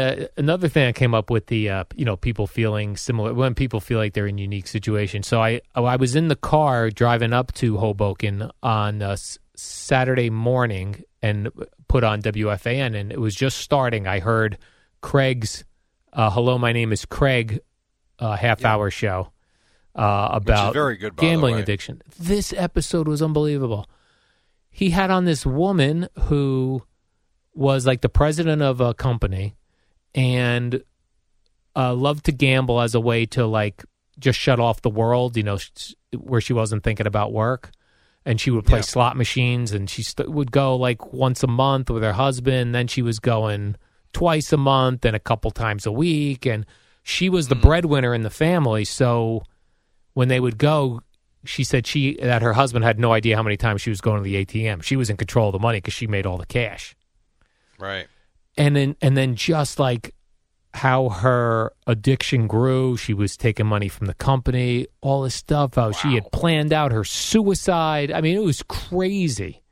Uh, 0.00 0.26
another 0.36 0.68
thing 0.68 0.88
I 0.88 0.92
came 0.92 1.14
up 1.14 1.30
with 1.30 1.46
the 1.46 1.68
uh, 1.68 1.84
you 1.94 2.04
know 2.04 2.16
people 2.16 2.46
feeling 2.46 2.96
similar 2.96 3.34
when 3.34 3.54
people 3.54 3.80
feel 3.80 3.98
like 3.98 4.14
they're 4.14 4.26
in 4.26 4.38
unique 4.38 4.66
situations. 4.66 5.26
So 5.26 5.42
I 5.42 5.60
oh, 5.74 5.84
I 5.84 5.96
was 5.96 6.16
in 6.16 6.28
the 6.28 6.36
car 6.36 6.90
driving 6.90 7.32
up 7.32 7.52
to 7.54 7.76
Hoboken 7.76 8.50
on 8.62 9.02
uh, 9.02 9.16
Saturday 9.54 10.30
morning 10.30 11.02
and 11.22 11.50
put 11.88 12.04
on 12.04 12.22
WFAN 12.22 12.98
and 12.98 13.12
it 13.12 13.20
was 13.20 13.34
just 13.34 13.58
starting. 13.58 14.06
I 14.06 14.20
heard 14.20 14.58
Craig's 15.02 15.64
uh, 16.12 16.30
"Hello, 16.30 16.58
my 16.58 16.72
name 16.72 16.92
is 16.92 17.04
Craig" 17.04 17.60
uh, 18.18 18.36
half 18.36 18.64
hour 18.64 18.90
show 18.90 19.32
uh, 19.94 20.28
about 20.32 20.72
very 20.72 20.96
good, 20.96 21.16
gambling 21.16 21.56
addiction. 21.56 22.02
This 22.18 22.52
episode 22.56 23.08
was 23.08 23.22
unbelievable. 23.22 23.88
He 24.70 24.90
had 24.90 25.10
on 25.10 25.24
this 25.24 25.44
woman 25.44 26.08
who 26.22 26.82
was 27.54 27.86
like 27.86 28.00
the 28.00 28.08
president 28.08 28.62
of 28.62 28.80
a 28.80 28.94
company 28.94 29.56
and 30.14 30.82
uh, 31.76 31.94
loved 31.94 32.24
to 32.26 32.32
gamble 32.32 32.80
as 32.80 32.94
a 32.94 33.00
way 33.00 33.26
to 33.26 33.46
like 33.46 33.84
just 34.18 34.38
shut 34.38 34.60
off 34.60 34.82
the 34.82 34.90
world, 34.90 35.36
you 35.36 35.42
know, 35.42 35.56
sh- 35.58 35.94
where 36.18 36.40
she 36.40 36.52
wasn't 36.52 36.82
thinking 36.82 37.06
about 37.06 37.32
work. 37.32 37.70
And 38.26 38.38
she 38.40 38.50
would 38.50 38.66
play 38.66 38.78
Yeah. 38.80 38.82
slot 38.84 39.16
machines 39.16 39.72
and 39.72 39.88
she 39.88 40.02
st- 40.02 40.28
would 40.30 40.52
go 40.52 40.76
like 40.76 41.12
once 41.12 41.42
a 41.42 41.46
month 41.46 41.88
with 41.88 42.02
her 42.02 42.12
husband. 42.12 42.74
Then 42.74 42.86
she 42.86 43.00
was 43.00 43.18
going 43.18 43.76
twice 44.12 44.52
a 44.52 44.58
month 44.58 45.04
and 45.06 45.16
a 45.16 45.20
couple 45.20 45.50
times 45.50 45.86
a 45.86 45.92
week. 45.92 46.44
And 46.44 46.66
she 47.02 47.30
was 47.30 47.48
the 47.48 47.54
breadwinner 47.54 48.12
in 48.14 48.22
the 48.22 48.30
family. 48.30 48.84
So 48.84 49.42
when 50.12 50.28
they 50.28 50.38
would 50.38 50.58
go, 50.58 51.00
she 51.46 51.64
said 51.64 51.86
she 51.86 52.18
that 52.20 52.42
her 52.42 52.52
husband 52.52 52.84
had 52.84 52.98
no 52.98 53.12
idea 53.12 53.36
how 53.36 53.42
many 53.42 53.56
times 53.56 53.80
she 53.80 53.88
was 53.88 54.02
going 54.02 54.18
to 54.18 54.22
the 54.22 54.44
ATM. 54.44 54.82
She 54.82 54.96
was 54.96 55.08
in 55.08 55.16
control 55.16 55.48
of 55.48 55.52
the 55.54 55.58
money 55.58 55.78
because 55.78 55.94
she 55.94 56.06
made 56.06 56.26
all 56.26 56.36
the 56.36 56.44
cash. 56.44 56.94
Right. 57.78 58.06
And 58.60 58.76
then 58.76 58.96
and 59.00 59.16
then 59.16 59.36
just 59.36 59.78
like 59.78 60.14
how 60.74 61.08
her 61.08 61.72
addiction 61.86 62.46
grew, 62.46 62.96
she 62.96 63.14
was 63.14 63.36
taking 63.36 63.66
money 63.66 63.88
from 63.88 64.06
the 64.06 64.14
company, 64.14 64.86
all 65.00 65.22
this 65.22 65.34
stuff. 65.34 65.74
How 65.76 65.92
she 65.92 66.14
had 66.14 66.30
planned 66.30 66.72
out 66.72 66.92
her 66.92 67.02
suicide. 67.02 68.12
I 68.12 68.20
mean, 68.20 68.36
it 68.36 68.44
was 68.44 68.62
crazy. 68.62 69.62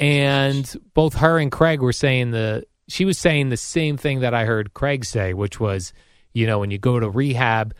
And 0.00 0.70
both 0.94 1.14
her 1.14 1.38
and 1.38 1.52
Craig 1.52 1.80
were 1.80 1.92
saying 1.92 2.32
the 2.32 2.64
she 2.88 3.04
was 3.04 3.16
saying 3.16 3.50
the 3.50 3.56
same 3.56 3.96
thing 3.96 4.20
that 4.20 4.34
I 4.34 4.44
heard 4.44 4.74
Craig 4.74 5.04
say, 5.04 5.32
which 5.32 5.60
was, 5.60 5.92
you 6.32 6.46
know, 6.46 6.58
when 6.58 6.72
you 6.72 6.78
go 6.78 6.98
to 6.98 7.08
rehab, 7.08 7.74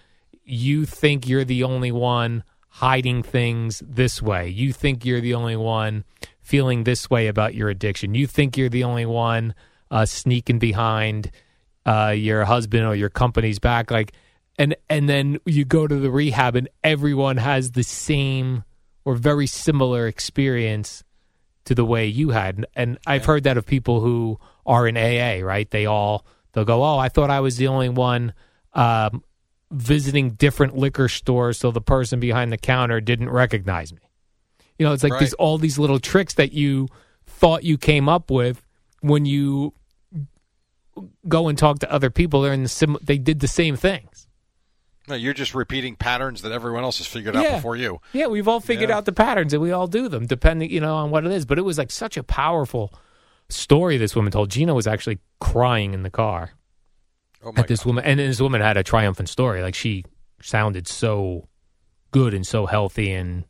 you 0.44 0.86
think 0.86 1.26
you're 1.26 1.44
the 1.44 1.64
only 1.64 1.90
one 1.90 2.44
hiding 2.68 3.24
things 3.24 3.82
this 3.84 4.22
way. 4.22 4.48
You 4.48 4.72
think 4.72 5.04
you're 5.04 5.20
the 5.20 5.34
only 5.34 5.56
one 5.56 6.04
feeling 6.40 6.84
this 6.84 7.10
way 7.10 7.26
about 7.26 7.56
your 7.56 7.68
addiction. 7.68 8.14
You 8.14 8.28
think 8.28 8.56
you're 8.56 8.68
the 8.68 8.84
only 8.84 9.06
one 9.06 9.54
uh, 9.90 10.06
sneaking 10.06 10.58
behind 10.58 11.30
uh, 11.86 12.14
your 12.16 12.44
husband 12.44 12.84
or 12.84 12.94
your 12.94 13.08
company's 13.10 13.58
back, 13.58 13.90
like, 13.90 14.12
and 14.58 14.76
and 14.88 15.08
then 15.08 15.38
you 15.46 15.64
go 15.64 15.86
to 15.86 15.96
the 15.96 16.10
rehab 16.10 16.54
and 16.56 16.68
everyone 16.84 17.38
has 17.38 17.72
the 17.72 17.82
same 17.82 18.64
or 19.04 19.14
very 19.14 19.46
similar 19.46 20.06
experience 20.06 21.02
to 21.64 21.74
the 21.74 21.84
way 21.84 22.06
you 22.06 22.30
had. 22.30 22.66
And 22.76 22.98
I've 23.06 23.24
heard 23.24 23.44
that 23.44 23.56
of 23.56 23.66
people 23.66 24.00
who 24.00 24.38
are 24.66 24.86
in 24.86 24.96
AA, 24.96 25.44
right? 25.44 25.68
They 25.70 25.86
all 25.86 26.26
they'll 26.52 26.64
go, 26.64 26.82
"Oh, 26.84 26.98
I 26.98 27.08
thought 27.08 27.30
I 27.30 27.40
was 27.40 27.56
the 27.56 27.68
only 27.68 27.88
one 27.88 28.34
um, 28.74 29.22
visiting 29.70 30.30
different 30.32 30.76
liquor 30.76 31.08
stores, 31.08 31.58
so 31.58 31.70
the 31.70 31.80
person 31.80 32.20
behind 32.20 32.52
the 32.52 32.58
counter 32.58 33.00
didn't 33.00 33.30
recognize 33.30 33.92
me." 33.92 34.00
You 34.78 34.86
know, 34.86 34.92
it's 34.92 35.02
like 35.02 35.12
Right. 35.12 35.20
these 35.20 35.32
all 35.34 35.58
these 35.58 35.78
little 35.78 35.98
tricks 35.98 36.34
that 36.34 36.52
you 36.52 36.88
thought 37.26 37.64
you 37.64 37.78
came 37.78 38.08
up 38.08 38.30
with 38.30 38.62
when 39.00 39.24
you 39.24 39.72
go 41.28 41.48
and 41.48 41.56
talk 41.58 41.78
to 41.80 41.92
other 41.92 42.10
people. 42.10 42.42
They're 42.42 42.52
in 42.52 42.62
the 42.64 42.68
sim- 42.68 42.98
they 43.02 43.18
did 43.18 43.40
the 43.40 43.48
same 43.48 43.76
things. 43.76 44.26
No, 45.08 45.14
you're 45.16 45.34
just 45.34 45.54
repeating 45.54 45.96
patterns 45.96 46.42
that 46.42 46.52
everyone 46.52 46.84
else 46.84 46.98
has 46.98 47.06
figured 47.06 47.34
out 47.34 47.56
before 47.56 47.74
you. 47.76 48.00
Yeah, 48.12 48.26
we've 48.26 48.46
all 48.46 48.60
figured 48.60 48.90
Yeah. 48.90 48.96
out 48.98 49.04
the 49.06 49.12
patterns 49.12 49.52
and 49.52 49.60
we 49.62 49.72
all 49.72 49.86
do 49.88 50.08
them 50.08 50.26
depending, 50.26 50.70
you 50.70 50.80
know, 50.80 50.94
on 50.94 51.10
what 51.10 51.24
it 51.26 51.32
is. 51.32 51.44
But 51.46 51.58
it 51.58 51.62
was 51.62 51.78
like 51.78 51.90
such 51.90 52.16
a 52.16 52.22
powerful 52.22 52.92
story 53.48 53.96
this 53.96 54.14
woman 54.14 54.30
told. 54.32 54.50
Gina 54.50 54.74
was 54.74 54.86
actually 54.86 55.18
crying 55.40 55.94
in 55.94 56.02
the 56.04 56.10
car 56.10 56.52
Oh 57.42 57.52
my 57.52 57.60
at 57.62 57.68
this 57.68 57.80
God. 57.80 57.86
woman, 57.86 58.04
and 58.04 58.20
this 58.20 58.40
woman 58.40 58.60
had 58.60 58.76
a 58.76 58.82
triumphant 58.82 59.28
story. 59.28 59.62
Like 59.62 59.74
she 59.74 60.04
sounded 60.42 60.86
so 60.86 61.48
good 62.12 62.34
and 62.34 62.46
so 62.46 62.66
healthy, 62.66 63.12
and 63.12 63.44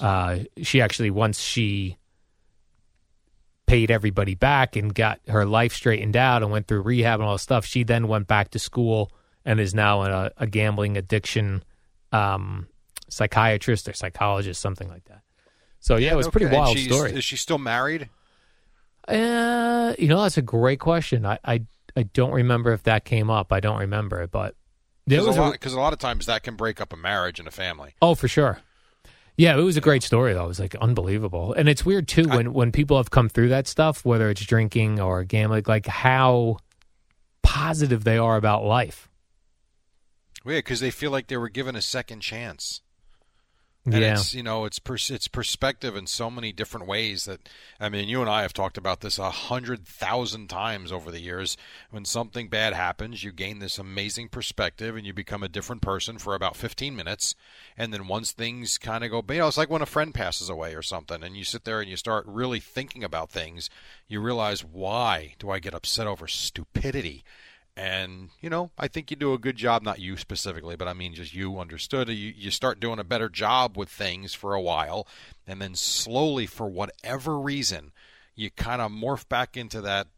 uh, 0.00 0.38
she 0.62 0.80
actually 0.80 1.10
once 1.10 1.40
she 1.40 1.96
paid 3.68 3.90
everybody 3.90 4.34
back 4.34 4.74
and 4.76 4.94
got 4.94 5.20
her 5.28 5.44
life 5.44 5.72
straightened 5.74 6.16
out 6.16 6.42
and 6.42 6.50
went 6.50 6.66
through 6.66 6.80
rehab 6.82 7.20
and 7.20 7.26
all 7.28 7.34
this 7.34 7.42
stuff. 7.42 7.64
She 7.66 7.84
then 7.84 8.08
went 8.08 8.26
back 8.26 8.50
to 8.52 8.58
school 8.58 9.12
and 9.44 9.60
is 9.60 9.74
now 9.74 10.02
a, 10.02 10.32
a 10.38 10.46
gambling 10.46 10.96
addiction 10.96 11.62
um, 12.10 12.66
psychiatrist 13.08 13.88
or 13.88 13.92
psychologist, 13.92 14.60
something 14.60 14.88
like 14.88 15.04
that. 15.04 15.20
So 15.80 15.96
yeah, 15.96 16.12
it 16.12 16.16
was 16.16 16.26
a 16.26 16.30
pretty 16.30 16.46
Okay. 16.46 16.56
And 16.56 16.62
wild 16.64 16.76
she's- 16.78 16.92
story. 16.92 17.12
Is 17.12 17.24
she 17.24 17.36
still 17.36 17.58
married? 17.58 18.08
Uh, 19.06 19.94
you 19.98 20.08
know, 20.08 20.22
that's 20.22 20.36
a 20.36 20.42
great 20.42 20.80
question. 20.80 21.24
I, 21.24 21.38
I, 21.44 21.62
I 21.96 22.02
don't 22.02 22.32
remember 22.32 22.72
if 22.72 22.82
that 22.84 23.04
came 23.04 23.30
up. 23.30 23.52
I 23.52 23.60
don't 23.60 23.78
remember 23.78 24.20
it, 24.22 24.30
but 24.30 24.54
there 25.06 25.18
Because 25.20 25.28
was 25.28 25.36
a, 25.36 25.40
a, 25.40 25.42
lot- 25.42 25.60
'cause 25.60 25.72
a 25.72 25.80
lot 25.80 25.92
of 25.92 25.98
times 25.98 26.26
that 26.26 26.42
can 26.42 26.56
break 26.56 26.80
up 26.80 26.92
a 26.92 26.96
marriage 26.96 27.38
and 27.38 27.48
a 27.48 27.50
family. 27.50 27.94
oh 28.02 28.14
for 28.14 28.28
sure. 28.28 28.60
Yeah, 29.38 29.56
it 29.56 29.62
was 29.62 29.76
a 29.76 29.80
great 29.80 30.02
story 30.02 30.34
though. 30.34 30.46
It 30.46 30.48
was 30.48 30.60
like 30.60 30.74
unbelievable, 30.74 31.52
and 31.52 31.68
it's 31.68 31.86
weird 31.86 32.08
too 32.08 32.24
when 32.28 32.52
when 32.52 32.72
people 32.72 32.96
have 32.96 33.12
come 33.12 33.28
through 33.28 33.50
that 33.50 33.68
stuff, 33.68 34.04
whether 34.04 34.28
it's 34.30 34.44
drinking 34.44 34.98
or 34.98 35.22
gambling, 35.22 35.62
like 35.68 35.86
how 35.86 36.58
positive 37.44 38.02
they 38.02 38.18
are 38.18 38.36
about 38.36 38.64
life. 38.64 39.08
Yeah, 40.44 40.56
because 40.56 40.80
they 40.80 40.90
feel 40.90 41.12
like 41.12 41.28
they 41.28 41.36
were 41.36 41.48
given 41.48 41.76
a 41.76 41.82
second 41.82 42.20
chance. 42.20 42.80
And 43.94 44.02
yeah, 44.02 44.12
it's 44.12 44.34
you 44.34 44.42
know 44.42 44.64
it's 44.64 44.78
pers- 44.78 45.10
it's 45.10 45.28
perspective 45.28 45.96
in 45.96 46.06
so 46.06 46.30
many 46.30 46.52
different 46.52 46.86
ways 46.86 47.24
that 47.24 47.48
I 47.80 47.88
mean 47.88 48.08
you 48.08 48.20
and 48.20 48.30
I 48.30 48.42
have 48.42 48.52
talked 48.52 48.76
about 48.76 49.00
this 49.00 49.18
a 49.18 49.30
hundred 49.30 49.86
thousand 49.86 50.48
times 50.48 50.92
over 50.92 51.10
the 51.10 51.20
years. 51.20 51.56
When 51.90 52.04
something 52.04 52.48
bad 52.48 52.74
happens, 52.74 53.24
you 53.24 53.32
gain 53.32 53.58
this 53.58 53.78
amazing 53.78 54.28
perspective 54.28 54.96
and 54.96 55.06
you 55.06 55.12
become 55.12 55.42
a 55.42 55.48
different 55.48 55.82
person 55.82 56.18
for 56.18 56.34
about 56.34 56.56
fifteen 56.56 56.96
minutes. 56.96 57.34
And 57.76 57.92
then 57.92 58.08
once 58.08 58.32
things 58.32 58.78
kind 58.78 59.04
of 59.04 59.10
go, 59.10 59.24
you 59.32 59.40
know, 59.40 59.48
it's 59.48 59.58
like 59.58 59.70
when 59.70 59.82
a 59.82 59.86
friend 59.86 60.12
passes 60.12 60.48
away 60.48 60.74
or 60.74 60.82
something, 60.82 61.22
and 61.22 61.36
you 61.36 61.44
sit 61.44 61.64
there 61.64 61.80
and 61.80 61.88
you 61.88 61.96
start 61.96 62.24
really 62.26 62.60
thinking 62.60 63.04
about 63.04 63.30
things. 63.30 63.70
You 64.06 64.20
realize 64.20 64.64
why 64.64 65.34
do 65.38 65.50
I 65.50 65.58
get 65.58 65.74
upset 65.74 66.06
over 66.06 66.26
stupidity? 66.26 67.24
And 67.78 68.30
you 68.40 68.50
know, 68.50 68.72
I 68.76 68.88
think 68.88 69.08
you 69.12 69.16
do 69.16 69.34
a 69.34 69.38
good 69.38 69.54
job. 69.54 69.82
Not 69.84 70.00
you 70.00 70.16
specifically, 70.16 70.74
but 70.74 70.88
I 70.88 70.94
mean, 70.94 71.14
just 71.14 71.32
you 71.32 71.60
understood. 71.60 72.08
You 72.08 72.34
you 72.36 72.50
start 72.50 72.80
doing 72.80 72.98
a 72.98 73.04
better 73.04 73.28
job 73.28 73.76
with 73.76 73.88
things 73.88 74.34
for 74.34 74.52
a 74.54 74.60
while, 74.60 75.06
and 75.46 75.62
then 75.62 75.76
slowly, 75.76 76.46
for 76.46 76.66
whatever 76.66 77.38
reason, 77.38 77.92
you 78.34 78.50
kind 78.50 78.82
of 78.82 78.90
morph 78.90 79.28
back 79.28 79.56
into 79.56 79.80
that 79.82 80.08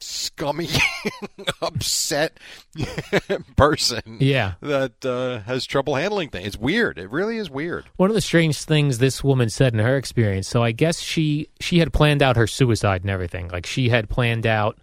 scummy, 0.00 0.68
upset 1.62 2.38
person 3.56 4.18
yeah. 4.20 4.54
that 4.60 5.04
uh, 5.04 5.40
has 5.40 5.66
trouble 5.66 5.94
handling 5.94 6.30
things. 6.30 6.48
It's 6.48 6.58
weird. 6.58 6.98
It 6.98 7.10
really 7.10 7.38
is 7.38 7.48
weird. 7.48 7.84
One 7.96 8.10
of 8.10 8.14
the 8.14 8.20
strange 8.20 8.62
things 8.62 8.98
this 8.98 9.22
woman 9.22 9.50
said 9.50 9.72
in 9.72 9.78
her 9.78 9.96
experience. 9.96 10.48
So 10.48 10.64
I 10.64 10.72
guess 10.72 11.00
she 11.00 11.48
she 11.60 11.78
had 11.78 11.92
planned 11.92 12.22
out 12.22 12.36
her 12.36 12.48
suicide 12.48 13.02
and 13.02 13.10
everything. 13.10 13.48
Like 13.48 13.66
she 13.66 13.88
had 13.88 14.08
planned 14.08 14.46
out. 14.46 14.78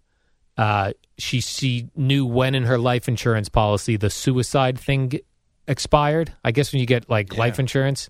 Uh, 0.57 0.93
she 1.17 1.41
she 1.41 1.89
knew 1.95 2.25
when 2.25 2.55
in 2.55 2.63
her 2.63 2.77
life 2.77 3.07
insurance 3.07 3.49
policy 3.49 3.97
the 3.97 4.09
suicide 4.09 4.77
thing 4.79 5.13
expired. 5.67 6.33
I 6.43 6.51
guess 6.51 6.71
when 6.73 6.79
you 6.79 6.85
get 6.85 7.09
like 7.09 7.33
Yeah. 7.33 7.39
life 7.39 7.59
insurance, 7.59 8.09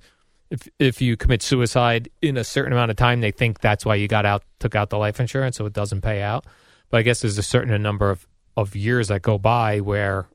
if 0.49 0.67
if 0.79 1.01
you 1.01 1.15
commit 1.17 1.41
suicide 1.41 2.09
in 2.21 2.35
a 2.37 2.43
certain 2.43 2.73
amount 2.73 2.91
of 2.91 2.97
time, 2.97 3.21
they 3.21 3.31
think 3.31 3.59
that's 3.59 3.85
why 3.85 3.95
you 3.95 4.07
got 4.07 4.25
out 4.25 4.43
took 4.59 4.75
out 4.75 4.89
the 4.89 4.97
life 4.97 5.19
insurance, 5.19 5.57
so 5.57 5.65
it 5.65 5.73
doesn't 5.73 6.01
pay 6.01 6.21
out. 6.21 6.45
But 6.89 6.97
I 6.97 7.01
guess 7.03 7.21
there's 7.21 7.37
a 7.37 7.43
certain 7.43 7.81
number 7.81 8.09
of 8.09 8.27
of 8.57 8.75
years 8.75 9.07
that 9.07 9.21
go 9.21 9.37
by 9.37 9.79
where 9.79 10.27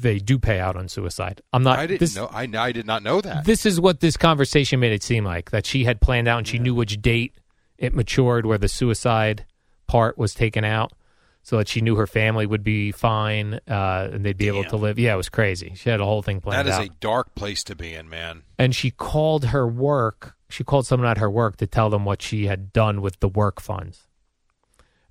they 0.00 0.18
do 0.18 0.38
pay 0.38 0.60
out 0.60 0.76
on 0.76 0.88
suicide. 0.88 1.40
I'm 1.52 1.62
not. 1.62 1.78
I 1.78 1.86
didn't 1.86 2.00
this- 2.00 2.14
know. 2.16 2.26
I, 2.26 2.42
I 2.56 2.72
did 2.72 2.86
not 2.86 3.02
know 3.02 3.20
that. 3.22 3.44
this 3.44 3.64
is 3.64 3.80
what 3.80 4.00
this 4.00 4.16
conversation 4.16 4.80
made 4.80 4.92
it 4.92 5.02
seem 5.02 5.24
like 5.24 5.50
that 5.50 5.64
she 5.66 5.84
had 5.84 6.00
planned 6.00 6.28
out 6.28 6.38
and 6.38 6.46
she 6.48 6.58
knew 6.58 6.74
which 6.74 7.00
date 7.00 7.34
it 7.78 7.94
matured 7.94 8.44
where 8.46 8.58
the 8.58 8.68
suicide 8.68 9.46
part 9.92 10.18
was 10.18 10.34
taken 10.34 10.64
out 10.64 10.92
so 11.42 11.58
that 11.58 11.68
she 11.68 11.80
knew 11.80 11.96
her 11.96 12.06
family 12.06 12.46
would 12.46 12.62
be 12.62 12.92
fine 12.92 13.60
uh, 13.68 14.08
and 14.12 14.24
they'd 14.24 14.36
be 14.36 14.46
able 14.48 14.64
to 14.64 14.76
live. 14.76 14.98
Yeah 14.98 15.14
it 15.14 15.16
was 15.16 15.28
crazy. 15.28 15.72
She 15.76 15.90
had 15.90 16.00
a 16.00 16.04
whole 16.04 16.22
thing 16.22 16.40
planned 16.40 16.66
that 16.66 16.72
is 16.72 16.78
out. 16.78 16.86
a 16.86 16.90
dark 17.00 17.34
place 17.34 17.64
to 17.64 17.74
be 17.74 17.94
in, 17.94 18.08
man. 18.08 18.42
and 18.58 18.74
she 18.74 18.90
called 18.90 19.46
her 19.46 19.66
work 19.66 20.36
she 20.52 20.64
called 20.64 20.86
someone 20.86 21.08
at 21.08 21.18
her 21.18 21.30
work 21.30 21.56
to 21.56 21.66
tell 21.66 21.88
them 21.88 22.04
what 22.04 22.20
she 22.20 22.46
had 22.46 22.72
done 22.72 23.00
with 23.00 23.18
the 23.20 23.28
work 23.28 23.60
funds. 23.60 24.06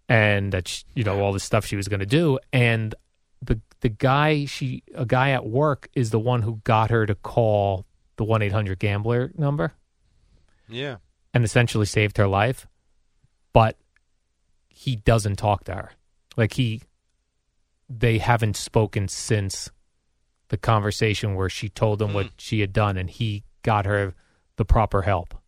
And 0.08 0.52
that 0.52 0.67
she, 0.67 0.84
you 0.94 1.04
know 1.04 1.20
all 1.22 1.34
the 1.34 1.39
stuff 1.39 1.65
she 1.65 1.76
was 1.76 1.88
going 1.88 2.02
to 2.02 2.06
do. 2.06 2.38
And 2.54 2.94
the 3.41 3.60
the 3.80 3.89
guy 3.89 4.46
she 4.46 4.84
a 4.94 5.06
guy 5.06 5.32
at 5.32 5.46
work 5.46 5.89
is 5.96 6.12
the 6.12 6.20
one 6.20 6.44
who 6.44 6.62
got 6.63 6.91
her 6.91 7.06
to 7.06 7.15
call 7.15 7.86
the 8.17 8.26
1-800 8.26 8.78
gambler 8.78 9.32
number. 9.38 9.74
Yeah. 10.70 10.98
and 11.34 11.44
essentially 11.44 11.86
saved 11.86 12.17
her 12.17 12.28
life. 12.28 12.67
But 13.52 13.78
he 14.73 14.95
doesn't 14.95 15.36
talk 15.36 15.63
to 15.65 15.73
her 15.73 15.91
like 16.38 16.53
he 16.53 16.81
they 17.89 18.17
haven't 18.17 18.55
spoken 18.55 19.07
since 19.07 19.69
the 20.47 20.57
conversation 20.57 21.36
where 21.36 21.49
she 21.49 21.69
told 21.69 22.01
him 22.01 22.13
what 22.13 22.29
she 22.38 22.62
had 22.62 22.73
done 22.73 22.97
and 22.97 23.10
he 23.10 23.43
got 23.63 23.86
her 23.86 24.13
the 24.55 24.65
proper 24.65 25.03
help 25.03 25.41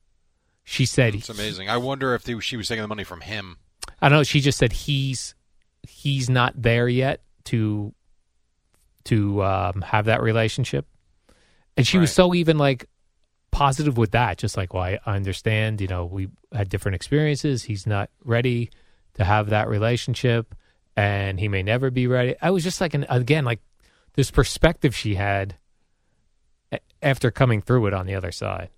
she 0.63 0.85
said 0.85 1.15
It's 1.15 1.29
amazing. 1.29 1.69
I 1.69 1.77
wonder 1.77 2.15
if 2.15 2.23
they, 2.23 2.39
she 2.39 2.57
was 2.57 2.67
taking 2.67 2.81
the 2.81 2.87
money 2.87 3.03
from 3.03 3.21
him. 3.21 3.57
I 4.01 4.09
don't 4.09 4.19
know. 4.19 4.23
She 4.23 4.39
just 4.39 4.57
said 4.57 4.71
he's 4.71 5.35
he's 5.87 6.29
not 6.29 6.53
there 6.61 6.87
yet 6.87 7.21
to 7.45 7.93
to 9.05 9.43
um, 9.43 9.81
have 9.81 10.05
that 10.05 10.21
relationship, 10.21 10.87
and 11.75 11.85
she 11.85 11.97
was 11.97 12.13
so 12.13 12.33
even 12.33 12.57
like 12.57 12.85
positive 13.51 13.97
with 13.97 14.11
that. 14.11 14.37
Just 14.37 14.55
like, 14.55 14.73
well, 14.73 14.83
I, 14.83 14.99
I 15.05 15.15
understand. 15.15 15.81
You 15.81 15.87
know, 15.87 16.05
we 16.05 16.29
had 16.53 16.69
different 16.69 16.95
experiences. 16.95 17.63
He's 17.63 17.85
not 17.85 18.09
ready 18.23 18.69
to 19.15 19.23
have 19.23 19.49
that 19.49 19.67
relationship, 19.67 20.55
and 20.95 21.39
he 21.39 21.47
may 21.47 21.63
never 21.63 21.91
be 21.91 22.07
ready. 22.07 22.35
I 22.41 22.51
was 22.51 22.63
just 22.63 22.81
like, 22.81 22.93
an, 22.93 23.05
again, 23.09 23.45
like 23.45 23.59
this 24.13 24.31
perspective 24.31 24.95
she 24.95 25.15
had 25.15 25.55
after 27.01 27.31
coming 27.31 27.61
through 27.61 27.87
it 27.87 27.93
on 27.93 28.05
the 28.05 28.15
other 28.15 28.31
side. 28.31 28.69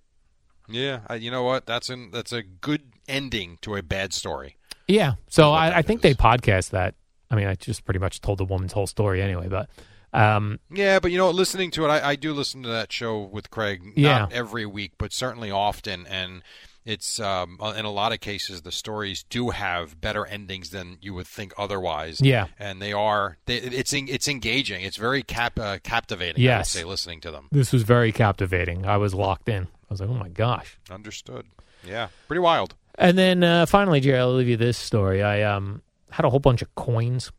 Yeah, 0.68 1.00
I, 1.06 1.14
you 1.16 1.30
know 1.30 1.44
what? 1.44 1.66
That's 1.66 1.88
an 1.90 2.10
that's 2.10 2.32
a 2.32 2.42
good 2.42 2.82
ending 3.08 3.58
to 3.62 3.76
a 3.76 3.82
bad 3.82 4.12
story. 4.12 4.56
Yeah. 4.88 5.14
So 5.28 5.52
I, 5.52 5.78
I 5.78 5.82
think 5.82 6.02
they 6.02 6.14
podcast 6.14 6.70
that. 6.70 6.94
I 7.30 7.34
mean, 7.34 7.46
I 7.46 7.54
just 7.54 7.84
pretty 7.84 8.00
much 8.00 8.20
told 8.20 8.38
the 8.38 8.44
woman's 8.44 8.72
whole 8.72 8.86
story 8.86 9.20
anyway, 9.20 9.48
but 9.48 9.68
um, 10.12 10.60
Yeah, 10.70 10.98
but 11.00 11.10
you 11.10 11.18
know, 11.18 11.30
listening 11.30 11.70
to 11.72 11.84
it, 11.84 11.88
I, 11.88 12.10
I 12.10 12.16
do 12.16 12.32
listen 12.32 12.62
to 12.62 12.68
that 12.68 12.92
show 12.92 13.20
with 13.20 13.50
Craig. 13.50 13.82
Yeah. 13.96 14.28
Every 14.30 14.66
week, 14.66 14.92
but 14.98 15.12
certainly 15.12 15.50
often, 15.50 16.06
and 16.06 16.42
it's 16.86 17.20
um, 17.20 17.58
in 17.76 17.84
a 17.84 17.90
lot 17.90 18.12
of 18.12 18.20
cases 18.20 18.62
the 18.62 18.72
stories 18.72 19.24
do 19.28 19.50
have 19.50 20.00
better 20.00 20.24
endings 20.24 20.70
than 20.70 20.96
you 21.02 21.12
would 21.14 21.26
think 21.26 21.52
otherwise. 21.58 22.20
Yeah. 22.22 22.46
and 22.58 22.80
they 22.80 22.92
are. 22.94 23.36
They, 23.44 23.56
it's 23.56 23.92
it's 23.92 24.28
engaging. 24.28 24.82
It's 24.82 24.96
very 24.96 25.22
cap 25.22 25.58
uh, 25.58 25.78
captivating. 25.82 26.42
Yes. 26.42 26.54
I 26.54 26.58
would 26.58 26.66
say 26.66 26.84
listening 26.84 27.20
to 27.22 27.30
them. 27.30 27.48
this 27.52 27.72
was 27.72 27.82
very 27.82 28.12
captivating. 28.12 28.86
I 28.86 28.96
was 28.96 29.12
locked 29.12 29.48
in. 29.48 29.64
I 29.64 29.68
was 29.90 30.00
like, 30.00 30.08
oh 30.08 30.14
my 30.14 30.28
gosh. 30.28 30.78
Understood. 30.90 31.46
Yeah, 31.86 32.08
pretty 32.26 32.40
wild. 32.40 32.74
And 32.98 33.18
then 33.18 33.44
uh, 33.44 33.66
finally, 33.66 34.00
Jerry, 34.00 34.18
I'll 34.18 34.32
leave 34.34 34.48
you 34.48 34.56
this 34.56 34.78
story. 34.78 35.22
I 35.22 35.42
um, 35.42 35.82
had 36.10 36.24
a 36.24 36.30
whole 36.30 36.40
bunch 36.40 36.62
of 36.62 36.74
coins, 36.74 37.30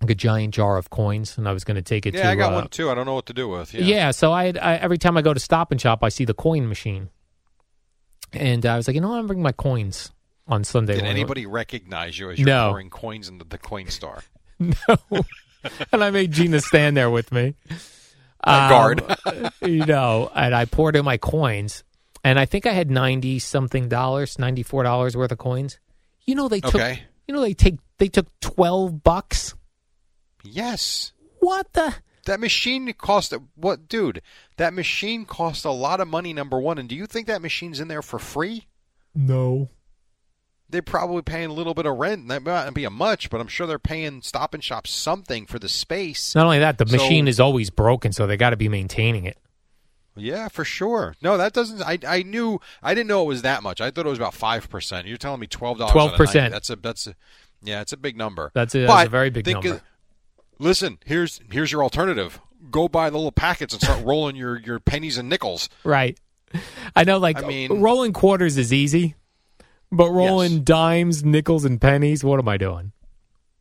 like 0.00 0.10
a 0.10 0.14
giant 0.14 0.54
jar 0.54 0.76
of 0.76 0.90
coins, 0.90 1.38
and 1.38 1.48
I 1.48 1.52
was 1.52 1.64
going 1.64 1.76
to 1.76 1.82
take 1.82 2.04
it 2.06 2.14
Yeah, 2.14 2.24
to. 2.24 2.28
I 2.28 2.34
got 2.34 2.52
uh, 2.52 2.56
one 2.56 2.68
too. 2.68 2.90
I 2.90 2.94
don't 2.94 3.06
know 3.06 3.14
what 3.14 3.26
to 3.26 3.32
do 3.32 3.48
with. 3.48 3.72
Yeah. 3.72 3.82
Yeah, 3.82 4.10
so 4.10 4.30
I, 4.32 4.52
I 4.60 4.76
every 4.76 4.98
time 4.98 5.16
I 5.16 5.22
go 5.22 5.32
to 5.32 5.40
Stop 5.40 5.72
and 5.72 5.80
Shop, 5.80 6.04
I 6.04 6.10
see 6.10 6.24
the 6.24 6.34
coin 6.34 6.68
machine, 6.68 7.08
and 8.32 8.64
I 8.66 8.76
was 8.76 8.86
like, 8.88 8.94
you 8.94 9.00
know. 9.00 9.12
I'm 9.14 9.26
bringing 9.26 9.42
my 9.42 9.52
coins 9.52 10.10
on 10.46 10.64
Sunday. 10.64 10.94
Did 10.96 11.04
anybody 11.04 11.46
recognize 11.46 12.18
you 12.18 12.30
as 12.30 12.38
you're 12.38 12.46
No. 12.46 12.70
pouring 12.70 12.90
coins 12.90 13.28
into 13.28 13.44
the 13.44 13.58
Coinstar? 13.58 14.22
No, 14.60 14.76
and 15.92 16.02
I 16.02 16.10
made 16.10 16.32
Gina 16.32 16.60
stand 16.60 16.96
there 16.96 17.10
with 17.10 17.30
me. 17.30 17.54
A 18.42 18.68
guard. 18.68 19.04
Um, 19.24 19.50
you 19.62 19.86
know, 19.86 20.30
and 20.34 20.52
I 20.54 20.64
poured 20.64 20.96
in 20.96 21.04
my 21.04 21.16
coins, 21.16 21.84
and 22.24 22.40
I 22.40 22.44
think 22.46 22.66
I 22.66 22.72
had 22.72 22.90
ninety 22.90 23.38
something 23.38 23.88
dollars, 23.88 24.36
ninety 24.38 24.64
four 24.64 24.82
dollars 24.82 25.16
worth 25.16 25.30
of 25.30 25.38
coins. 25.38 25.78
You 26.24 26.34
know, 26.34 26.48
they 26.48 26.60
took. 26.60 26.74
Okay. 26.74 27.02
You 27.28 27.34
know, 27.34 27.40
they 27.40 27.54
take 27.54 27.76
they 27.98 28.08
took 28.08 28.26
twelve 28.40 29.02
bucks. 29.04 29.54
Yes. 30.42 31.12
What 31.40 31.72
the? 31.72 31.94
That 32.28 32.40
machine 32.40 32.92
cost 32.92 33.32
what, 33.54 33.88
dude? 33.88 34.20
That 34.58 34.74
machine 34.74 35.24
cost 35.24 35.64
a 35.64 35.70
lot 35.70 35.98
of 36.00 36.08
money. 36.08 36.32
Number 36.34 36.60
one, 36.60 36.76
and 36.78 36.88
do 36.88 36.94
you 36.94 37.06
think 37.06 37.26
that 37.26 37.40
machine's 37.42 37.80
in 37.80 37.88
there 37.88 38.02
for 38.02 38.18
free? 38.18 38.66
No. 39.14 39.70
They're 40.68 40.82
probably 40.82 41.22
paying 41.22 41.48
a 41.48 41.54
little 41.54 41.72
bit 41.72 41.86
of 41.86 41.96
rent. 41.96 42.28
That 42.28 42.42
might 42.42 42.64
not 42.66 42.74
be 42.74 42.84
a 42.84 42.90
much, 42.90 43.30
but 43.30 43.40
I'm 43.40 43.48
sure 43.48 43.66
they're 43.66 43.78
paying 43.78 44.20
Stop 44.20 44.52
and 44.52 44.62
Shop 44.62 44.86
something 44.86 45.46
for 45.46 45.58
the 45.58 45.70
space. 45.70 46.34
Not 46.34 46.44
only 46.44 46.58
that, 46.58 46.76
the 46.76 46.86
So- 46.86 46.96
machine 46.98 47.26
is 47.28 47.40
always 47.40 47.70
broken, 47.70 48.12
so 48.12 48.26
they 48.26 48.36
got 48.36 48.50
to 48.50 48.56
be 48.58 48.68
maintaining 48.68 49.24
it. 49.24 49.38
Yeah, 50.14 50.48
for 50.48 50.64
sure. 50.66 51.14
No, 51.22 51.38
that 51.38 51.54
doesn't. 51.54 51.80
I 51.80 51.98
I 52.06 52.22
knew. 52.24 52.60
I 52.82 52.92
didn't 52.92 53.06
know 53.08 53.22
it 53.22 53.26
was 53.28 53.40
that 53.42 53.62
much. 53.62 53.80
I 53.80 53.90
thought 53.90 54.04
it 54.04 54.10
was 54.10 54.18
about 54.18 54.34
five 54.34 54.68
percent. 54.68 55.06
You're 55.06 55.16
telling 55.16 55.40
me 55.40 55.46
twelve 55.46 55.78
dollars. 55.78 55.94
12%. 55.94 56.50
That's 56.50 56.68
a 56.68 56.76
that's 56.76 57.06
a 57.06 57.14
yeah. 57.62 57.80
It's 57.80 57.92
a 57.94 57.96
big 57.96 58.16
number. 58.18 58.50
That's 58.52 58.74
a- 58.74 58.84
that's 58.86 59.06
a 59.06 59.08
very 59.10 59.30
big 59.30 59.44
think 59.46 59.64
number. 59.64 59.76
of- 59.76 59.82
listen, 60.58 60.98
here's 61.04 61.40
here's 61.50 61.72
your 61.72 61.82
alternative. 61.82 62.40
Go 62.70 62.88
buy 62.88 63.08
the 63.10 63.16
little 63.16 63.32
packets 63.32 63.72
and 63.72 63.82
start 63.82 64.04
rolling 64.04 64.36
your 64.36 64.58
your 64.58 64.78
pennies 64.80 65.18
and 65.18 65.28
nickels. 65.28 65.68
Right. 65.84 66.18
I 66.96 67.04
know, 67.04 67.18
like, 67.18 67.42
I 67.42 67.46
mean- 67.46 67.80
rolling 67.80 68.12
quarters 68.14 68.56
is 68.56 68.72
easy, 68.72 69.14
but 69.92 70.10
rolling 70.10 70.52
Yes. 70.52 70.60
dimes, 70.62 71.24
nickels, 71.24 71.64
and 71.66 71.78
pennies, 71.80 72.24
what 72.24 72.38
am 72.38 72.48
I 72.48 72.56
doing? 72.56 72.92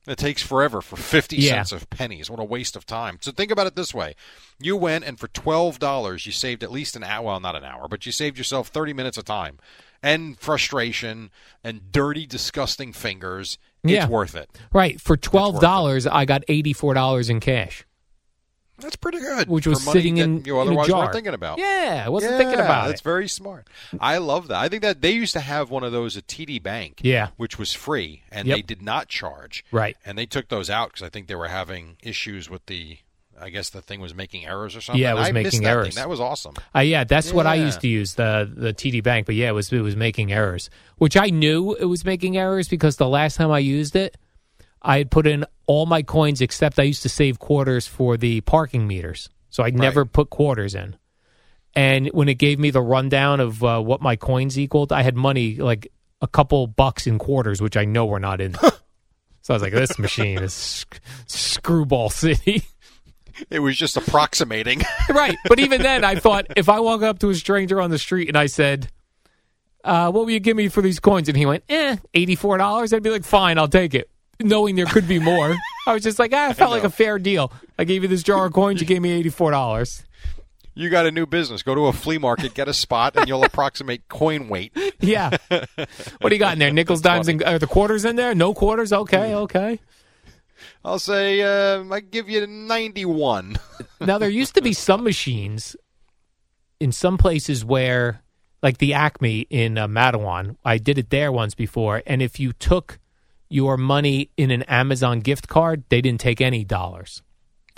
It 0.07 0.17
takes 0.17 0.41
forever 0.41 0.81
for 0.81 0.95
50 0.95 1.35
Yeah. 1.35 1.51
cents 1.63 1.73
of 1.73 1.89
pennies. 1.89 2.29
What 2.29 2.39
a 2.39 2.45
waste 2.45 2.77
of 2.77 2.85
time. 2.85 3.17
So 3.19 3.33
think 3.33 3.51
about 3.51 3.67
it 3.67 3.75
this 3.75 3.93
way. 3.93 4.15
You 4.57 4.77
went 4.77 5.03
and 5.03 5.19
for 5.19 5.27
$12, 5.27 6.25
you 6.25 6.31
saved 6.31 6.63
at 6.63 6.71
least 6.71 6.95
an 6.95 7.03
hour, 7.03 7.25
well, 7.25 7.39
not 7.41 7.57
an 7.57 7.65
hour, 7.65 7.89
but 7.89 8.05
you 8.05 8.13
saved 8.13 8.37
yourself 8.37 8.69
30 8.69 8.93
minutes 8.93 9.17
of 9.17 9.25
time 9.25 9.59
and 10.01 10.39
frustration 10.39 11.29
and 11.61 11.91
dirty, 11.91 12.25
disgusting 12.25 12.93
fingers. 12.93 13.57
Yeah. 13.89 14.03
It's 14.03 14.11
worth 14.11 14.35
it. 14.35 14.49
Right. 14.73 14.99
For 15.01 15.17
$12, 15.17 16.07
I 16.11 16.25
got 16.25 16.45
$84 16.47 17.29
in 17.29 17.39
cash, 17.39 17.85
That's 18.79 18.95
pretty 18.95 19.19
good. 19.19 19.47
which 19.49 19.65
was 19.65 19.83
sitting 19.83 20.17
in, 20.17 20.43
you 20.45 20.53
in 20.55 20.59
a 20.59 20.61
otherwise 20.69 20.87
jar. 20.87 20.99
weren't 21.01 21.13
thinking 21.13 21.33
about. 21.33 21.57
Yeah, 21.57 22.03
I 22.05 22.09
wasn't 22.09 22.33
Yeah, 22.33 22.37
thinking 22.37 22.59
about 22.59 22.87
That's 22.87 23.01
it. 23.01 23.03
very 23.03 23.27
smart. 23.27 23.67
I 23.99 24.19
love 24.19 24.49
that. 24.49 24.57
I 24.59 24.69
think 24.69 24.83
that 24.83 25.01
they 25.01 25.11
used 25.11 25.33
to 25.33 25.39
have 25.39 25.71
one 25.71 25.83
of 25.83 25.91
those 25.91 26.15
at 26.15 26.27
TD 26.27 26.59
Bank, 26.61 26.99
Yeah. 27.01 27.29
which 27.37 27.57
was 27.57 27.73
free, 27.73 28.23
and 28.31 28.47
Yep. 28.47 28.55
they 28.57 28.61
did 28.61 28.81
not 28.83 29.07
charge. 29.07 29.65
Right. 29.71 29.97
And 30.05 30.17
they 30.17 30.25
took 30.27 30.49
those 30.49 30.69
out 30.69 30.89
because 30.89 31.01
I 31.03 31.09
think 31.09 31.27
they 31.27 31.35
were 31.35 31.47
having 31.47 31.97
issues 32.03 32.49
with 32.49 32.65
the. 32.67 32.99
I 33.39 33.49
guess 33.49 33.69
the 33.69 33.81
thing 33.81 33.99
was 34.01 34.15
making 34.15 34.45
errors 34.45 34.75
or 34.75 34.81
something. 34.81 35.01
Yeah, 35.01 35.11
it 35.11 35.15
was 35.15 35.29
I 35.29 35.31
making 35.31 35.63
that 35.63 35.69
errors. 35.69 35.95
Thing. 35.95 36.01
That 36.01 36.09
was 36.09 36.19
awesome. 36.19 36.55
Uh, 36.75 36.79
yeah, 36.79 37.03
that's 37.03 37.31
what 37.31 37.45
I 37.45 37.55
used 37.55 37.81
to 37.81 37.87
use 37.87 38.15
the 38.15 38.51
the 38.51 38.73
TD 38.73 39.03
Bank, 39.03 39.25
but 39.25 39.35
yeah, 39.35 39.49
it 39.49 39.53
was 39.53 39.71
it 39.71 39.81
was 39.81 39.95
making 39.95 40.31
errors, 40.31 40.69
which 40.97 41.15
I 41.15 41.27
knew 41.27 41.73
it 41.73 41.85
was 41.85 42.03
making 42.03 42.37
errors 42.37 42.67
because 42.67 42.97
the 42.97 43.07
last 43.07 43.35
time 43.35 43.51
I 43.51 43.59
used 43.59 43.95
it, 43.95 44.17
I 44.81 44.97
had 44.97 45.11
put 45.11 45.27
in 45.27 45.45
all 45.67 45.85
my 45.85 46.01
coins 46.01 46.41
except 46.41 46.79
I 46.79 46.83
used 46.83 47.03
to 47.03 47.09
save 47.09 47.39
quarters 47.39 47.87
for 47.87 48.17
the 48.17 48.41
parking 48.41 48.87
meters, 48.87 49.29
so 49.49 49.63
I 49.63 49.69
never 49.69 50.05
put 50.05 50.29
quarters 50.29 50.73
in. 50.75 50.95
And 51.75 52.07
when 52.07 52.27
it 52.27 52.39
gave 52.39 52.57
me 52.57 52.71
the 52.71 52.81
rundown 52.81 53.39
of 53.39 53.63
uh, 53.63 53.79
what 53.79 54.01
my 54.01 54.15
coins 54.15 54.57
equaled, 54.57 54.91
I 54.91 55.03
had 55.03 55.15
money 55.15 55.57
like 55.57 55.91
a 56.21 56.27
couple 56.27 56.65
bucks 56.65 57.05
in 57.05 57.19
quarters, 57.19 57.61
which 57.61 57.77
I 57.77 57.85
know 57.85 58.07
were 58.07 58.19
not 58.19 58.41
in. 58.41 58.53
so 59.41 59.53
I 59.53 59.53
was 59.53 59.61
like, 59.61 59.73
"This 59.73 59.99
machine 59.99 60.39
is 60.39 60.53
sc- 60.53 60.99
screwball 61.27 62.09
city." 62.09 62.63
It 63.49 63.59
was 63.59 63.77
just 63.77 63.97
approximating. 63.97 64.81
right. 65.09 65.37
But 65.47 65.59
even 65.59 65.81
then, 65.81 66.03
I 66.03 66.15
thought 66.15 66.47
if 66.55 66.69
I 66.69 66.79
walk 66.79 67.01
up 67.01 67.19
to 67.19 67.29
a 67.29 67.35
stranger 67.35 67.79
on 67.79 67.89
the 67.91 67.97
street 67.99 68.27
and 68.27 68.37
I 68.37 68.47
said, 68.47 68.89
uh, 69.83 70.11
"What 70.11 70.25
will 70.25 70.31
you 70.31 70.39
give 70.39 70.57
me 70.57 70.67
for 70.69 70.81
these 70.81 70.99
coins?" 70.99 71.29
and 71.29 71.37
he 71.37 71.45
went, 71.45 71.63
"Eh, 71.69 71.97
eighty-four 72.13 72.57
dollars," 72.57 72.93
I'd 72.93 73.03
be 73.03 73.09
like, 73.09 73.23
"Fine, 73.23 73.57
I'll 73.57 73.67
take 73.67 73.93
it," 73.93 74.09
knowing 74.39 74.75
there 74.75 74.85
could 74.85 75.07
be 75.07 75.19
more. 75.19 75.55
I 75.85 75.93
was 75.93 76.03
just 76.03 76.19
like, 76.19 76.31
ah, 76.33 76.49
"I 76.49 76.53
felt 76.53 76.71
like 76.71 76.83
a 76.83 76.89
fair 76.89 77.19
deal. 77.19 77.51
I 77.77 77.83
gave 77.83 78.01
you 78.03 78.09
this 78.09 78.23
jar 78.23 78.47
of 78.47 78.53
coins, 78.53 78.81
you 78.81 78.87
gave 78.87 79.01
me 79.01 79.11
eighty-four 79.11 79.51
dollars." 79.51 80.03
you 80.77 80.91
got 80.91 81.07
a 81.07 81.11
new 81.11 81.25
business. 81.25 81.63
Go 81.63 81.73
to 81.73 81.87
a 81.87 81.93
flea 81.93 82.19
market, 82.19 82.53
get 82.53 82.67
a 82.67 82.73
spot, 82.73 83.15
and 83.15 83.27
you'll 83.27 83.43
approximate 83.43 84.07
coin 84.09 84.47
weight. 84.47 84.77
Yeah. 84.99 85.35
what 85.49 86.29
do 86.29 86.35
you 86.35 86.39
got 86.39 86.53
in 86.53 86.59
there? 86.59 86.71
Nickels, 86.71 87.01
dimes, 87.01 87.27
and 87.27 87.43
are 87.43 87.57
the 87.57 87.67
quarters 87.67 88.05
in 88.05 88.15
there? 88.15 88.35
No 88.35 88.53
quarters. 88.53 88.93
Okay, 88.93 89.33
okay. 89.33 89.79
I'll 90.83 90.99
say 90.99 91.41
uh, 91.41 91.83
I 91.91 91.99
give 91.99 92.29
you 92.29 92.45
ninety-one. 92.47 93.57
now 94.01 94.17
there 94.17 94.29
used 94.29 94.55
to 94.55 94.61
be 94.61 94.73
some 94.73 95.03
machines 95.03 95.75
in 96.79 96.91
some 96.91 97.17
places 97.17 97.65
where 97.65 98.21
like 98.63 98.77
the 98.77 98.93
acme 98.93 99.41
in 99.49 99.77
uh, 99.77 99.87
Matawan 99.87 100.55
i 100.65 100.77
did 100.77 100.97
it 100.97 101.09
there 101.09 101.31
once 101.31 101.55
before 101.55 102.03
and 102.05 102.21
if 102.21 102.39
you 102.39 102.53
took 102.53 102.99
your 103.49 103.77
money 103.77 104.29
in 104.37 104.51
an 104.51 104.63
amazon 104.63 105.19
gift 105.21 105.47
card 105.47 105.83
they 105.89 106.01
didn't 106.01 106.19
take 106.19 106.41
any 106.41 106.63
dollars 106.63 107.21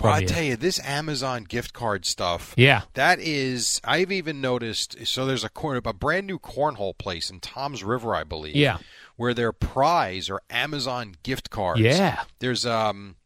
Well, 0.00 0.14
I 0.14 0.24
tell 0.24 0.42
you, 0.42 0.56
this 0.56 0.80
Amazon 0.82 1.44
gift 1.44 1.74
card 1.74 2.06
stuff. 2.06 2.54
Yeah. 2.56 2.82
that 2.94 3.20
is. 3.20 3.82
I've 3.84 4.10
even 4.10 4.40
noticed. 4.40 5.06
So 5.06 5.26
there's 5.26 5.44
a 5.44 5.50
corn, 5.50 5.78
a 5.84 5.92
brand 5.92 6.26
new 6.26 6.38
cornhole 6.38 6.96
place 6.96 7.28
in 7.28 7.38
Toms 7.40 7.84
River, 7.84 8.14
I 8.14 8.24
believe. 8.24 8.56
Yeah. 8.56 8.78
Where 9.20 9.34
their 9.34 9.52
prize 9.52 10.30
are 10.30 10.40
Amazon 10.48 11.14
gift 11.22 11.50
cards. 11.50 11.80
Yeah. 11.82 12.22
there's 12.38 12.64
um, 12.64 13.16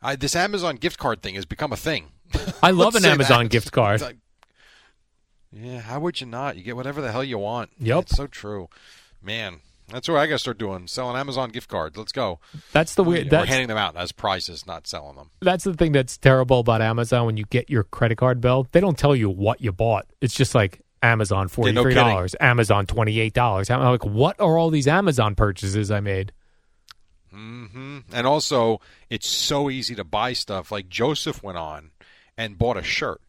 I, 0.00 0.16
this 0.16 0.34
Amazon 0.34 0.76
gift 0.76 0.98
card 0.98 1.20
thing 1.20 1.34
has 1.34 1.44
become 1.44 1.74
a 1.74 1.76
thing. 1.76 2.06
i 2.62 2.70
love 2.70 2.94
an 2.94 3.04
amazon 3.04 3.44
that. 3.44 3.50
gift 3.50 3.70
card 3.70 4.00
like- 4.00 4.16
yeah, 5.52 5.80
how 5.80 6.00
would 6.00 6.18
you 6.18 6.26
not? 6.26 6.56
You 6.56 6.62
get 6.62 6.76
whatever 6.76 7.02
the 7.02 7.12
hell 7.12 7.22
you 7.22 7.36
want. 7.36 7.68
Yep. 7.78 8.04
it's 8.04 8.16
so 8.16 8.26
true, 8.26 8.70
man. 9.22 9.60
That's 9.88 10.08
what 10.08 10.16
I 10.16 10.26
gotta 10.26 10.38
start 10.38 10.56
doing. 10.56 10.86
Selling 10.86 11.14
Amazon 11.18 11.50
gift 11.50 11.68
cards. 11.68 11.98
Let's 11.98 12.12
go. 12.12 12.38
that's 12.72 12.94
the 12.94 13.04
weird 13.04 13.30
We're 13.30 13.44
handing 13.44 13.68
them 13.68 13.76
out 13.76 13.94
as 13.94 14.12
prizes, 14.12 14.66
not 14.66 14.86
selling 14.86 15.16
them. 15.16 15.30
that's 15.42 15.64
the 15.64 15.74
thing 15.74 15.92
that's 15.92 16.16
terrible 16.16 16.60
about 16.60 16.80
amazon 16.80 17.26
when 17.26 17.36
you 17.36 17.44
get 17.50 17.68
your 17.68 17.84
credit 17.84 18.16
card 18.16 18.40
bill 18.40 18.66
they 18.72 18.80
don't 18.80 18.96
tell 18.96 19.14
you 19.14 19.28
what 19.28 19.60
you 19.60 19.70
bought 19.72 20.06
it's 20.22 20.34
just 20.34 20.54
like 20.54 20.80
amazon 21.02 21.48
Yeah, 21.58 21.72
no 21.72 21.84
$43 21.84 22.34
amazon 22.40 22.86
$28 22.86 23.70
i'm 23.70 23.82
like 23.90 24.04
what 24.04 24.40
are 24.40 24.56
all 24.56 24.70
these 24.70 24.86
amazon 24.88 25.34
purchases 25.34 25.90
i 25.90 26.00
made? 26.00 26.32
Hmm 27.30 28.00
And 28.12 28.26
also, 28.26 28.80
it's 29.08 29.26
so 29.26 29.70
easy 29.70 29.94
to 29.94 30.04
buy 30.04 30.34
stuff. 30.34 30.70
Like 30.70 30.88
Joseph 30.88 31.42
went 31.42 31.56
on 31.56 31.90
and 32.36 32.58
bought 32.58 32.76
a 32.76 32.82
shirt 32.82 33.22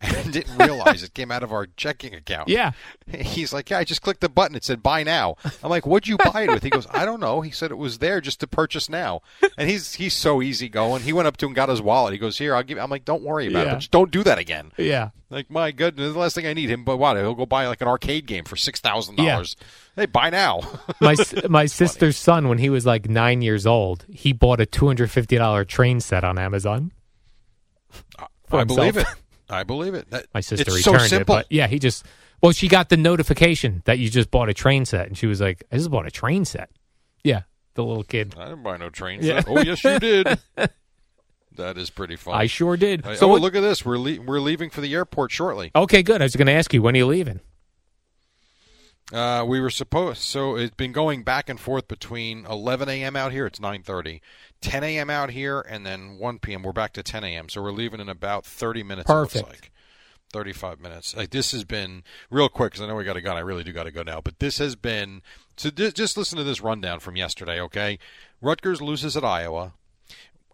and 0.16 0.32
didn't 0.32 0.56
realize 0.56 1.02
it 1.02 1.12
came 1.12 1.30
out 1.30 1.42
of 1.42 1.52
our 1.52 1.66
checking 1.76 2.14
account. 2.14 2.48
yeah 2.48 2.72
He's 3.10 3.52
like, 3.52 3.68
yeah, 3.70 3.78
I 3.78 3.84
just 3.84 4.00
clicked 4.02 4.20
the 4.20 4.28
button. 4.28 4.56
It 4.56 4.64
said 4.64 4.82
buy 4.82 5.02
now. 5.02 5.36
I'm 5.62 5.68
like, 5.68 5.86
what'd 5.86 6.08
you 6.08 6.16
buy 6.16 6.42
it 6.44 6.50
with? 6.50 6.62
He 6.62 6.70
goes, 6.70 6.86
I 6.90 7.04
don't 7.04 7.20
know. 7.20 7.40
He 7.42 7.50
said 7.50 7.70
it 7.70 7.76
was 7.78 7.98
there 7.98 8.20
just 8.20 8.40
to 8.40 8.46
purchase 8.46 8.88
now. 8.88 9.20
And 9.58 9.68
he's 9.68 9.94
he's 9.94 10.14
so 10.14 10.40
easygoing. 10.40 11.02
He 11.02 11.12
went 11.12 11.26
up 11.28 11.36
to 11.38 11.46
him, 11.46 11.50
and 11.50 11.56
got 11.56 11.68
his 11.68 11.82
wallet. 11.82 12.12
He 12.12 12.18
goes, 12.18 12.38
here, 12.38 12.54
I'll 12.54 12.62
give. 12.62 12.78
I'm 12.78 12.88
like, 12.88 13.04
don't 13.04 13.22
worry 13.22 13.48
about 13.48 13.58
Yeah. 13.58 13.64
it, 13.64 13.72
but 13.74 13.78
just 13.80 13.90
don't 13.90 14.10
do 14.10 14.22
that 14.24 14.38
again. 14.38 14.72
yeah 14.78 15.10
Like, 15.28 15.50
my 15.50 15.70
goodness, 15.72 16.12
the 16.12 16.18
last 16.18 16.34
thing 16.34 16.46
I 16.46 16.54
need 16.54 16.70
him, 16.70 16.84
but 16.84 16.96
what? 16.96 17.16
He'll 17.16 17.34
go 17.34 17.44
buy 17.46 17.66
like 17.66 17.80
an 17.82 17.88
arcade 17.88 18.26
game 18.26 18.44
for 18.44 18.56
six 18.56 18.80
thousand 18.80 19.16
dollars. 19.16 19.56
Hey, 19.96 20.06
buy 20.06 20.30
now. 20.30 20.60
my 21.00 21.16
my 21.48 21.66
sister's 21.66 22.16
son 22.16 22.48
when 22.48 22.58
he 22.58 22.70
was 22.70 22.86
like 22.86 23.08
nine 23.08 23.42
years 23.42 23.66
old 23.66 24.06
he 24.08 24.32
bought 24.32 24.60
a 24.60 24.66
$250 24.66 25.66
train 25.68 26.00
set 26.00 26.22
on 26.24 26.38
amazon 26.38 26.92
I 28.52 28.64
believe 28.64 28.96
it. 28.96 29.06
Himself. 29.50 29.60
I 29.60 29.64
believe 29.64 29.94
it. 29.94 30.10
That- 30.10 30.26
my 30.34 30.40
sister 30.40 30.70
it's 30.72 30.82
so 30.84 30.92
returned 30.92 31.12
it 31.12 31.26
but 31.26 31.46
yeah 31.50 31.66
he 31.66 31.78
just 31.78 32.04
well 32.42 32.52
she 32.52 32.68
got 32.68 32.88
the 32.88 32.96
notification 32.96 33.82
that 33.84 33.98
you 33.98 34.08
just 34.08 34.30
bought 34.30 34.48
a 34.48 34.54
train 34.54 34.84
set 34.84 35.06
and 35.08 35.16
she 35.18 35.26
was 35.26 35.40
like 35.40 35.64
i 35.72 35.76
just 35.76 35.90
bought 35.90 36.06
a 36.06 36.10
train 36.10 36.44
set 36.44 36.70
yeah 37.24 37.42
the 37.74 37.84
little 37.84 38.02
kid. 38.02 38.34
I 38.36 38.46
didn't 38.48 38.64
buy 38.64 38.76
no 38.78 38.90
train 38.90 39.20
Yeah. 39.22 39.40
set. 39.40 39.48
Oh, 39.48 39.60
yes, 39.60 39.84
you 39.84 39.98
did. 40.00 40.38
that 41.56 41.78
is 41.78 41.88
pretty 41.88 42.16
fun. 42.16 42.34
I 42.34 42.46
sure 42.46 42.76
did. 42.76 43.06
I- 43.06 43.14
so 43.14 43.26
oh, 43.26 43.28
what- 43.30 43.40
look 43.42 43.54
at 43.54 43.60
this. 43.60 43.84
We're 43.84 43.96
le- 43.96 44.20
we're 44.20 44.40
leaving 44.40 44.70
for 44.70 44.80
the 44.80 44.92
airport 44.92 45.30
shortly. 45.30 45.70
Okay, 45.74 46.02
good. 46.02 46.20
I 46.20 46.24
was 46.24 46.34
going 46.34 46.46
to 46.46 46.52
ask 46.52 46.74
you 46.74 46.82
when 46.82 46.94
are 46.96 46.98
you 46.98 47.06
leaving? 47.06 47.40
Uh, 49.12 49.44
we 49.46 49.60
were 49.60 49.70
supposed 49.70 50.20
so 50.22 50.56
it's 50.56 50.74
been 50.76 50.92
going 50.92 51.22
back 51.24 51.48
and 51.48 51.58
forth 51.58 51.88
between 51.88 52.46
11 52.46 52.88
a.m. 52.88 53.16
out 53.16 53.32
here. 53.32 53.46
It's 53.46 53.58
9:30, 53.58 54.20
10 54.60 54.84
a.m. 54.84 55.10
out 55.10 55.30
here, 55.30 55.60
and 55.60 55.84
then 55.84 56.16
1 56.18 56.38
p.m. 56.38 56.62
We're 56.62 56.72
back 56.72 56.92
to 56.94 57.02
10 57.02 57.24
a.m. 57.24 57.48
So 57.48 57.62
we're 57.62 57.72
leaving 57.72 58.00
in 58.00 58.08
about 58.08 58.44
30 58.44 58.82
minutes. 58.82 59.10
It 59.10 59.12
Perfect. 59.12 59.46
looks 59.48 59.62
like 59.62 59.72
35 60.32 60.80
minutes. 60.80 61.16
Like 61.16 61.30
this 61.30 61.52
has 61.52 61.64
been 61.64 62.04
real 62.30 62.48
quick 62.48 62.72
because 62.72 62.84
I 62.84 62.86
know 62.86 62.94
we 62.94 63.04
got 63.04 63.14
to 63.14 63.20
go. 63.20 63.32
I 63.32 63.40
really 63.40 63.64
do 63.64 63.72
got 63.72 63.84
to 63.84 63.90
go 63.90 64.02
now. 64.02 64.20
But 64.20 64.38
this 64.38 64.58
has 64.58 64.76
been 64.76 65.22
so. 65.56 65.70
Just 65.70 66.16
listen 66.16 66.38
to 66.38 66.44
this 66.44 66.60
rundown 66.60 67.00
from 67.00 67.16
yesterday. 67.16 67.60
Okay, 67.60 67.98
Rutgers 68.40 68.80
loses 68.80 69.16
at 69.16 69.24
Iowa. 69.24 69.74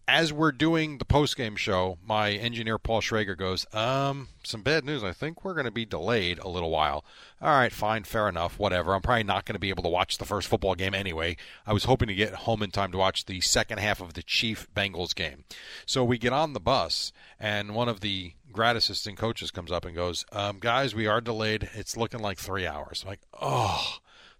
As 0.09 0.33
we're 0.33 0.53
doing 0.53 0.99
the 0.99 1.05
post 1.05 1.37
game 1.37 1.57
show, 1.57 1.99
my 2.07 2.31
engineer 2.31 2.79
Paul 2.79 3.01
Schrager 3.01 3.37
goes, 3.37 3.67
"Um, 3.75 4.29
some 4.45 4.63
bad 4.63 4.85
news. 4.85 5.03
I 5.03 5.13
think 5.13 5.45
we're 5.45 5.55
going 5.55 5.65
to 5.65 5.73
be 5.73 5.85
delayed 5.85 6.39
a 6.39 6.49
little 6.49 6.71
while." 6.71 7.05
All 7.43 7.49
right, 7.49 7.73
fine, 7.73 8.05
fair 8.05 8.29
enough, 8.29 8.57
whatever. 8.57 8.95
I'm 8.95 9.03
probably 9.03 9.25
not 9.25 9.47
going 9.47 9.55
to 9.55 9.61
be 9.61 9.69
able 9.69 9.83
to 9.83 9.89
watch 9.89 10.19
the 10.19 10.25
first 10.25 10.47
football 10.47 10.77
game 10.77 10.95
anyway. 10.95 11.37
I 11.67 11.73
was 11.73 11.85
hoping 11.85 12.07
to 12.07 12.15
get 12.15 12.35
home 12.35 12.63
in 12.63 12.71
time 12.71 12.93
to 12.93 12.99
watch 12.99 13.25
the 13.25 13.41
second 13.41 13.79
half 13.79 14.01
of 14.01 14.15
the 14.15 14.23
Chief 14.23 14.73
Bengals 14.77 15.13
game. 15.13 15.43
So 15.87 16.05
we 16.05 16.19
get 16.19 16.33
on 16.33 16.53
the 16.53 16.61
bus, 16.61 17.13
and 17.41 17.75
one 17.75 17.89
of 17.89 17.99
the 17.99 18.35
grad 18.53 18.77
assistant 18.77 19.19
coaches 19.19 19.51
comes 19.51 19.73
up 19.73 19.85
and 19.85 19.97
goes, 19.97 20.25
um, 20.31 20.61
"Guys, 20.61 20.95
we 20.95 21.09
are 21.09 21.21
delayed. 21.21 21.69
It's 21.75 21.97
looking 21.97 22.21
like 22.21 22.39
three 22.39 22.67
hours." 22.67 23.03
I'm 23.03 23.09
like, 23.09 23.23
oh. 23.41 23.99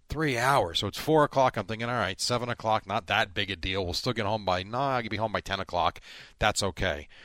Three 0.09 0.37
hours. 0.37 0.79
So 0.79 0.87
it's 0.87 0.97
four 0.97 1.23
o'clock. 1.23 1.57
I'm 1.57 1.65
thinking, 1.65 1.89
all 1.89 1.95
right, 1.95 2.19
seven 2.19 2.49
o'clock, 2.49 2.87
not 2.87 3.07
that 3.07 3.33
big 3.33 3.51
a 3.51 3.55
deal. 3.55 3.83
We'll 3.83 3.93
still 3.93 4.13
get 4.13 4.25
home 4.25 4.45
by, 4.45 4.63
nah, 4.63 4.97
I 4.97 5.01
can 5.01 5.09
be 5.09 5.17
home 5.17 5.33
by 5.33 5.41
10 5.41 5.59
o'clock. 5.59 5.99
That's 6.39 6.63
okay. 6.63 7.07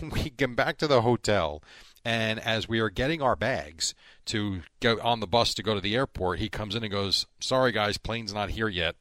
We 0.00 0.30
get 0.30 0.54
back 0.54 0.78
to 0.78 0.86
the 0.86 1.02
hotel, 1.02 1.64
and 2.04 2.38
as 2.38 2.68
we 2.68 2.78
are 2.78 2.90
getting 2.90 3.20
our 3.20 3.34
bags 3.34 3.92
to 4.26 4.60
go 4.78 5.00
on 5.02 5.18
the 5.18 5.26
bus 5.26 5.52
to 5.54 5.64
go 5.64 5.74
to 5.74 5.80
the 5.80 5.96
airport, 5.96 6.38
he 6.38 6.48
comes 6.48 6.76
in 6.76 6.84
and 6.84 6.92
goes, 6.92 7.26
sorry, 7.40 7.72
guys, 7.72 7.98
plane's 7.98 8.32
not 8.32 8.50
here 8.50 8.68
yet 8.68 8.94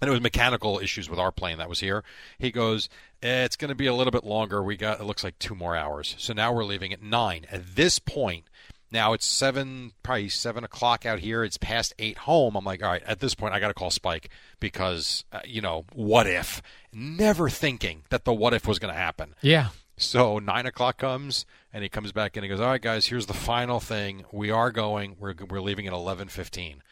and 0.00 0.08
it 0.08 0.12
was 0.12 0.20
mechanical 0.20 0.78
issues 0.78 1.10
with 1.10 1.18
our 1.18 1.32
plane 1.32 1.58
that 1.58 1.68
was 1.68 1.80
here. 1.80 2.04
He 2.38 2.50
goes, 2.50 2.88
eh, 3.22 3.44
"It's 3.44 3.56
going 3.56 3.70
to 3.70 3.74
be 3.74 3.86
a 3.86 3.94
little 3.94 4.10
bit 4.10 4.24
longer. 4.24 4.62
We 4.62 4.76
got 4.76 5.00
it 5.00 5.04
looks 5.04 5.24
like 5.24 5.38
two 5.38 5.54
more 5.54 5.76
hours. 5.76 6.14
So 6.18 6.32
now 6.32 6.52
we're 6.52 6.64
leaving 6.64 6.92
at 6.92 7.02
nine. 7.02 7.46
At 7.50 7.74
this 7.74 7.98
point, 7.98 8.44
now 8.90 9.12
it's 9.12 9.26
seven, 9.26 9.92
probably 10.02 10.28
seven 10.28 10.64
o'clock 10.64 11.04
out 11.04 11.18
here. 11.18 11.44
It's 11.44 11.56
past 11.56 11.94
eight 11.98 12.18
home. 12.18 12.56
I'm 12.56 12.64
like, 12.64 12.82
all 12.82 12.90
right. 12.90 13.02
At 13.04 13.20
this 13.20 13.34
point, 13.34 13.54
I 13.54 13.60
got 13.60 13.68
to 13.68 13.74
call 13.74 13.90
Spike 13.90 14.30
because 14.60 15.24
uh, 15.32 15.40
you 15.44 15.60
know 15.60 15.84
what 15.92 16.26
if? 16.26 16.62
Never 16.92 17.48
thinking 17.48 18.02
that 18.10 18.24
the 18.24 18.32
what 18.32 18.54
if 18.54 18.66
was 18.66 18.78
going 18.78 18.92
to 18.92 18.98
happen. 18.98 19.34
Yeah. 19.42 19.68
So 19.98 20.38
nine 20.38 20.64
o'clock 20.64 20.98
comes, 20.98 21.44
and 21.72 21.82
he 21.82 21.88
comes 21.88 22.12
back 22.12 22.36
and 22.36 22.44
he 22.44 22.48
goes, 22.48 22.60
"All 22.60 22.68
right, 22.68 22.80
guys, 22.80 23.06
here's 23.06 23.26
the 23.26 23.34
final 23.34 23.80
thing. 23.80 24.24
We 24.30 24.50
are 24.50 24.70
going. 24.70 25.16
We're 25.18 25.34
we're 25.48 25.60
leaving 25.60 25.88
at 25.88 25.92
eleven 25.92 26.28
fifteen. 26.28 26.82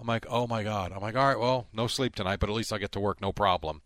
I'm 0.00 0.06
like, 0.06 0.26
"Oh 0.30 0.46
my 0.46 0.62
god!" 0.62 0.90
I'm 0.92 1.02
like, 1.02 1.14
"All 1.14 1.28
right, 1.28 1.38
well, 1.38 1.66
no 1.74 1.86
sleep 1.86 2.14
tonight, 2.14 2.40
but 2.40 2.48
at 2.48 2.54
least 2.56 2.72
I'll 2.72 2.78
get 2.78 2.92
to 2.92 3.00
work, 3.00 3.20
no 3.20 3.32
problem." 3.32 3.82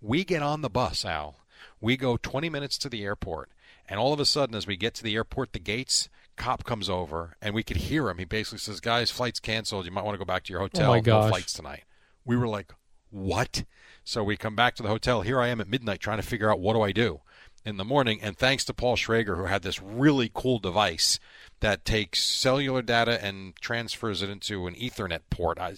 We 0.00 0.24
get 0.24 0.42
on 0.42 0.62
the 0.62 0.70
bus, 0.70 1.04
Al. 1.04 1.36
We 1.80 1.96
go 1.96 2.16
20 2.16 2.48
minutes 2.48 2.78
to 2.78 2.88
the 2.88 3.04
airport, 3.04 3.50
and 3.88 4.00
all 4.00 4.12
of 4.12 4.20
a 4.20 4.24
sudden, 4.24 4.54
as 4.54 4.66
we 4.66 4.76
get 4.76 4.94
to 4.94 5.02
the 5.02 5.14
airport, 5.14 5.52
the 5.52 5.58
gates. 5.58 6.08
Cop 6.36 6.64
comes 6.64 6.88
over, 6.88 7.36
and 7.40 7.54
we 7.54 7.62
could 7.62 7.76
hear 7.76 8.08
him. 8.08 8.18
He 8.18 8.24
basically 8.24 8.58
says, 8.58 8.80
"Guys, 8.80 9.10
flight's 9.10 9.40
canceled. 9.40 9.84
You 9.84 9.90
might 9.90 10.04
want 10.04 10.14
to 10.14 10.18
go 10.18 10.24
back 10.24 10.44
to 10.44 10.52
your 10.52 10.60
oh 10.60 10.64
hotel. 10.64 10.90
my 10.90 11.00
No 11.00 11.28
flights 11.28 11.52
tonight." 11.52 11.84
We 12.24 12.36
were 12.36 12.48
like, 12.48 12.72
"What?" 13.10 13.64
So 14.04 14.24
we 14.24 14.36
come 14.36 14.56
back 14.56 14.74
to 14.76 14.82
the 14.82 14.88
hotel. 14.88 15.22
Here 15.22 15.40
I 15.40 15.48
am 15.48 15.60
at 15.60 15.68
midnight 15.68 16.00
trying 16.00 16.18
to 16.18 16.26
figure 16.26 16.50
out 16.50 16.60
what 16.60 16.74
do 16.74 16.82
I 16.82 16.92
do 16.92 17.20
in 17.64 17.76
the 17.76 17.84
morning. 17.84 18.20
And 18.20 18.36
thanks 18.36 18.64
to 18.64 18.74
Paul 18.74 18.96
Schrager, 18.96 19.36
who 19.36 19.44
had 19.44 19.62
this 19.62 19.80
really 19.80 20.30
cool 20.32 20.58
device 20.58 21.18
that 21.60 21.84
takes 21.84 22.24
cellular 22.24 22.82
data 22.82 23.24
and 23.24 23.54
transfers 23.60 24.22
it 24.22 24.30
into 24.30 24.66
an 24.66 24.74
Ethernet 24.74 25.20
port. 25.30 25.58
I, 25.58 25.74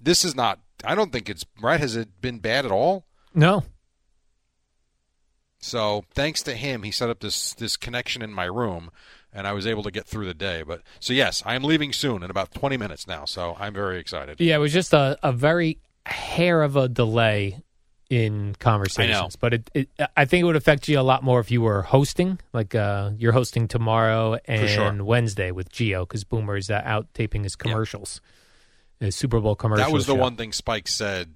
this 0.00 0.24
is 0.24 0.34
not. 0.34 0.60
I 0.84 0.94
don't 0.94 1.12
think 1.12 1.28
it's 1.28 1.44
right. 1.60 1.80
Has 1.80 1.96
it 1.96 2.20
been 2.20 2.38
bad 2.38 2.64
at 2.64 2.70
all? 2.70 3.06
No. 3.34 3.64
So 5.58 6.04
thanks 6.14 6.42
to 6.42 6.54
him, 6.54 6.82
he 6.82 6.90
set 6.90 7.10
up 7.10 7.20
this 7.20 7.54
this 7.54 7.76
connection 7.76 8.22
in 8.22 8.32
my 8.32 8.44
room, 8.44 8.90
and 9.36 9.46
I 9.46 9.52
was 9.52 9.66
able 9.66 9.82
to 9.82 9.90
get 9.90 10.06
through 10.06 10.26
the 10.26 10.34
day. 10.34 10.62
But 10.62 10.82
so 10.98 11.12
yes, 11.12 11.42
I 11.44 11.54
am 11.54 11.62
leaving 11.62 11.92
soon 11.92 12.22
in 12.22 12.30
about 12.30 12.52
20 12.54 12.76
minutes 12.76 13.06
now. 13.06 13.26
So 13.26 13.56
I'm 13.60 13.74
very 13.74 13.98
excited. 13.98 14.40
Yeah, 14.40 14.56
it 14.56 14.60
was 14.60 14.72
just 14.72 14.94
a, 14.94 15.18
a 15.22 15.30
very 15.30 15.78
hair 16.06 16.62
of 16.62 16.74
a 16.76 16.88
delay 16.88 17.62
in 18.08 18.54
conversations. 18.58 19.36
But 19.36 19.54
it, 19.54 19.70
it 19.74 19.88
I 20.16 20.24
think 20.24 20.42
it 20.42 20.44
would 20.44 20.56
affect 20.56 20.88
you 20.88 20.98
a 20.98 21.02
lot 21.02 21.22
more 21.22 21.38
if 21.40 21.50
you 21.50 21.60
were 21.60 21.82
hosting, 21.82 22.38
like 22.52 22.74
uh, 22.74 23.10
you're 23.18 23.32
hosting 23.32 23.68
tomorrow 23.68 24.38
and 24.46 24.68
sure. 24.68 25.04
Wednesday 25.04 25.50
with 25.50 25.70
Gio 25.70 26.02
because 26.02 26.24
Boomer 26.24 26.56
is 26.56 26.70
uh, 26.70 26.80
out 26.84 27.12
taping 27.14 27.42
his 27.42 27.56
commercials, 27.56 28.20
his 29.00 29.14
Super 29.14 29.40
Bowl 29.40 29.54
commercials. 29.54 29.88
That 29.88 29.92
was 29.94 30.06
the 30.06 30.14
show. 30.14 30.20
one 30.20 30.36
thing 30.36 30.52
Spike 30.52 30.88
said. 30.88 31.34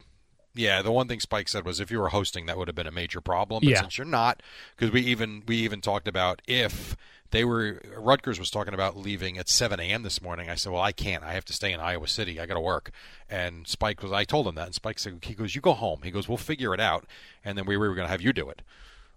Yeah, 0.53 0.83
the 0.83 0.91
one 0.91 1.07
thing 1.07 1.21
Spike 1.21 1.49
said 1.49 1.65
was 1.65 1.79
if 1.79 1.93
you 1.93 2.01
were 2.01 2.09
hosting, 2.09 2.47
that 2.47 2.59
would 2.59 2.67
have 2.67 2.75
been 2.75 2.89
a 2.89 2.93
major 2.93 3.21
problem. 3.21 3.61
But 3.63 3.71
Yeah. 3.71 3.81
since 3.83 3.97
you're 3.99 4.05
not, 4.05 4.43
because 4.77 4.93
we 4.93 5.01
even 5.03 5.45
we 5.47 5.59
even 5.59 5.81
talked 5.81 6.09
about 6.09 6.43
if 6.49 6.97
they 7.31 7.45
were 7.45 7.81
Rutgers 7.97 8.39
was 8.39 8.51
talking 8.51 8.75
about 8.75 8.97
leaving 8.97 9.39
at 9.39 9.49
7 9.49 9.79
a.m. 9.81 10.03
this 10.03 10.21
morning. 10.23 10.51
I 10.51 10.55
said, 10.55 10.73
well, 10.73 10.83
I 10.83 10.93
can't. 10.93 11.23
I 11.25 11.33
have 11.35 11.45
to 11.47 11.53
stay 11.53 11.73
in 11.73 11.81
Iowa 11.81 12.09
City. 12.09 12.41
I 12.41 12.47
got 12.47 12.55
to 12.55 12.61
work. 12.61 12.91
And 13.29 13.67
Spike 13.69 14.03
was. 14.03 14.13
I 14.13 14.25
told 14.25 14.47
him 14.49 14.55
that, 14.57 14.67
and 14.67 14.75
Spike 14.75 14.99
said, 14.99 15.19
he 15.25 15.35
goes, 15.35 15.55
you 15.55 15.61
go 15.61 15.73
home. 15.73 16.01
He 16.03 16.11
goes, 16.11 16.29
we'll 16.29 16.39
figure 16.39 16.75
it 16.75 16.81
out. 16.81 17.05
And 17.45 17.57
then 17.57 17.67
we 17.67 17.77
were 17.77 17.95
going 17.95 18.07
to 18.07 18.11
have 18.11 18.21
you 18.21 18.33
do 18.33 18.49
it. 18.51 18.63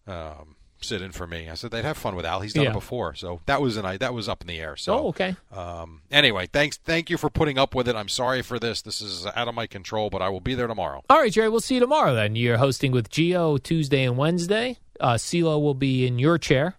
Um, 0.08 0.56
sit 0.82 1.02
in 1.02 1.14
for 1.14 1.26
me. 1.26 1.50
I 1.50 1.54
said 1.54 1.72
they'd 1.72 1.86
have 1.86 1.98
fun 1.98 2.14
with 2.16 2.26
Al. 2.26 2.42
He's 2.42 2.52
done 2.54 2.66
Yeah. 2.66 2.72
it 2.72 2.74
before, 2.74 3.16
so 3.16 3.40
that 3.46 3.62
was 3.62 3.78
an 3.78 3.98
that 4.00 4.14
was 4.14 4.28
up 4.28 4.42
in 4.42 4.48
the 4.48 4.60
air. 4.60 4.76
So 4.76 4.94
Oh, 5.00 5.08
okay. 5.08 5.36
um, 5.52 6.02
anyway, 6.12 6.46
thanks. 6.52 6.76
Thank 6.78 7.10
you 7.10 7.18
for 7.18 7.30
putting 7.30 7.58
up 7.58 7.74
with 7.74 7.88
it. 7.88 7.96
I'm 7.96 8.10
sorry 8.10 8.42
for 8.42 8.60
this. 8.60 8.82
This 8.82 9.00
is 9.02 9.26
out 9.26 9.48
of 9.48 9.56
my 9.56 9.66
control, 9.66 10.10
but 10.10 10.22
I 10.22 10.28
will 10.28 10.42
be 10.42 10.56
there 10.56 10.68
tomorrow. 10.68 11.02
All 11.10 11.20
right, 11.20 11.32
Jerry, 11.32 11.48
we'll 11.48 11.62
see 11.62 11.76
you 11.76 11.80
tomorrow 11.80 12.14
then. 12.14 12.36
You're 12.36 12.58
hosting 12.58 12.92
with 12.92 13.10
Gio 13.10 13.64
Tuesday 13.64 14.04
and 14.04 14.18
Wednesday. 14.18 14.78
Uh, 15.00 15.14
CeeLo 15.14 15.62
will 15.62 15.74
be 15.74 16.06
in 16.06 16.20
your 16.20 16.38
chair. 16.38 16.76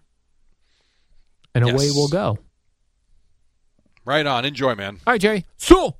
And 1.55 1.63
away 1.63 1.89
we'll 1.91 2.09
go. 2.09 2.37
Right 4.05 4.25
on. 4.25 4.45
Enjoy, 4.45 4.75
man. 4.75 4.99
All 5.07 5.13
right, 5.13 5.21
Jerry. 5.21 5.45
So. 5.57 5.95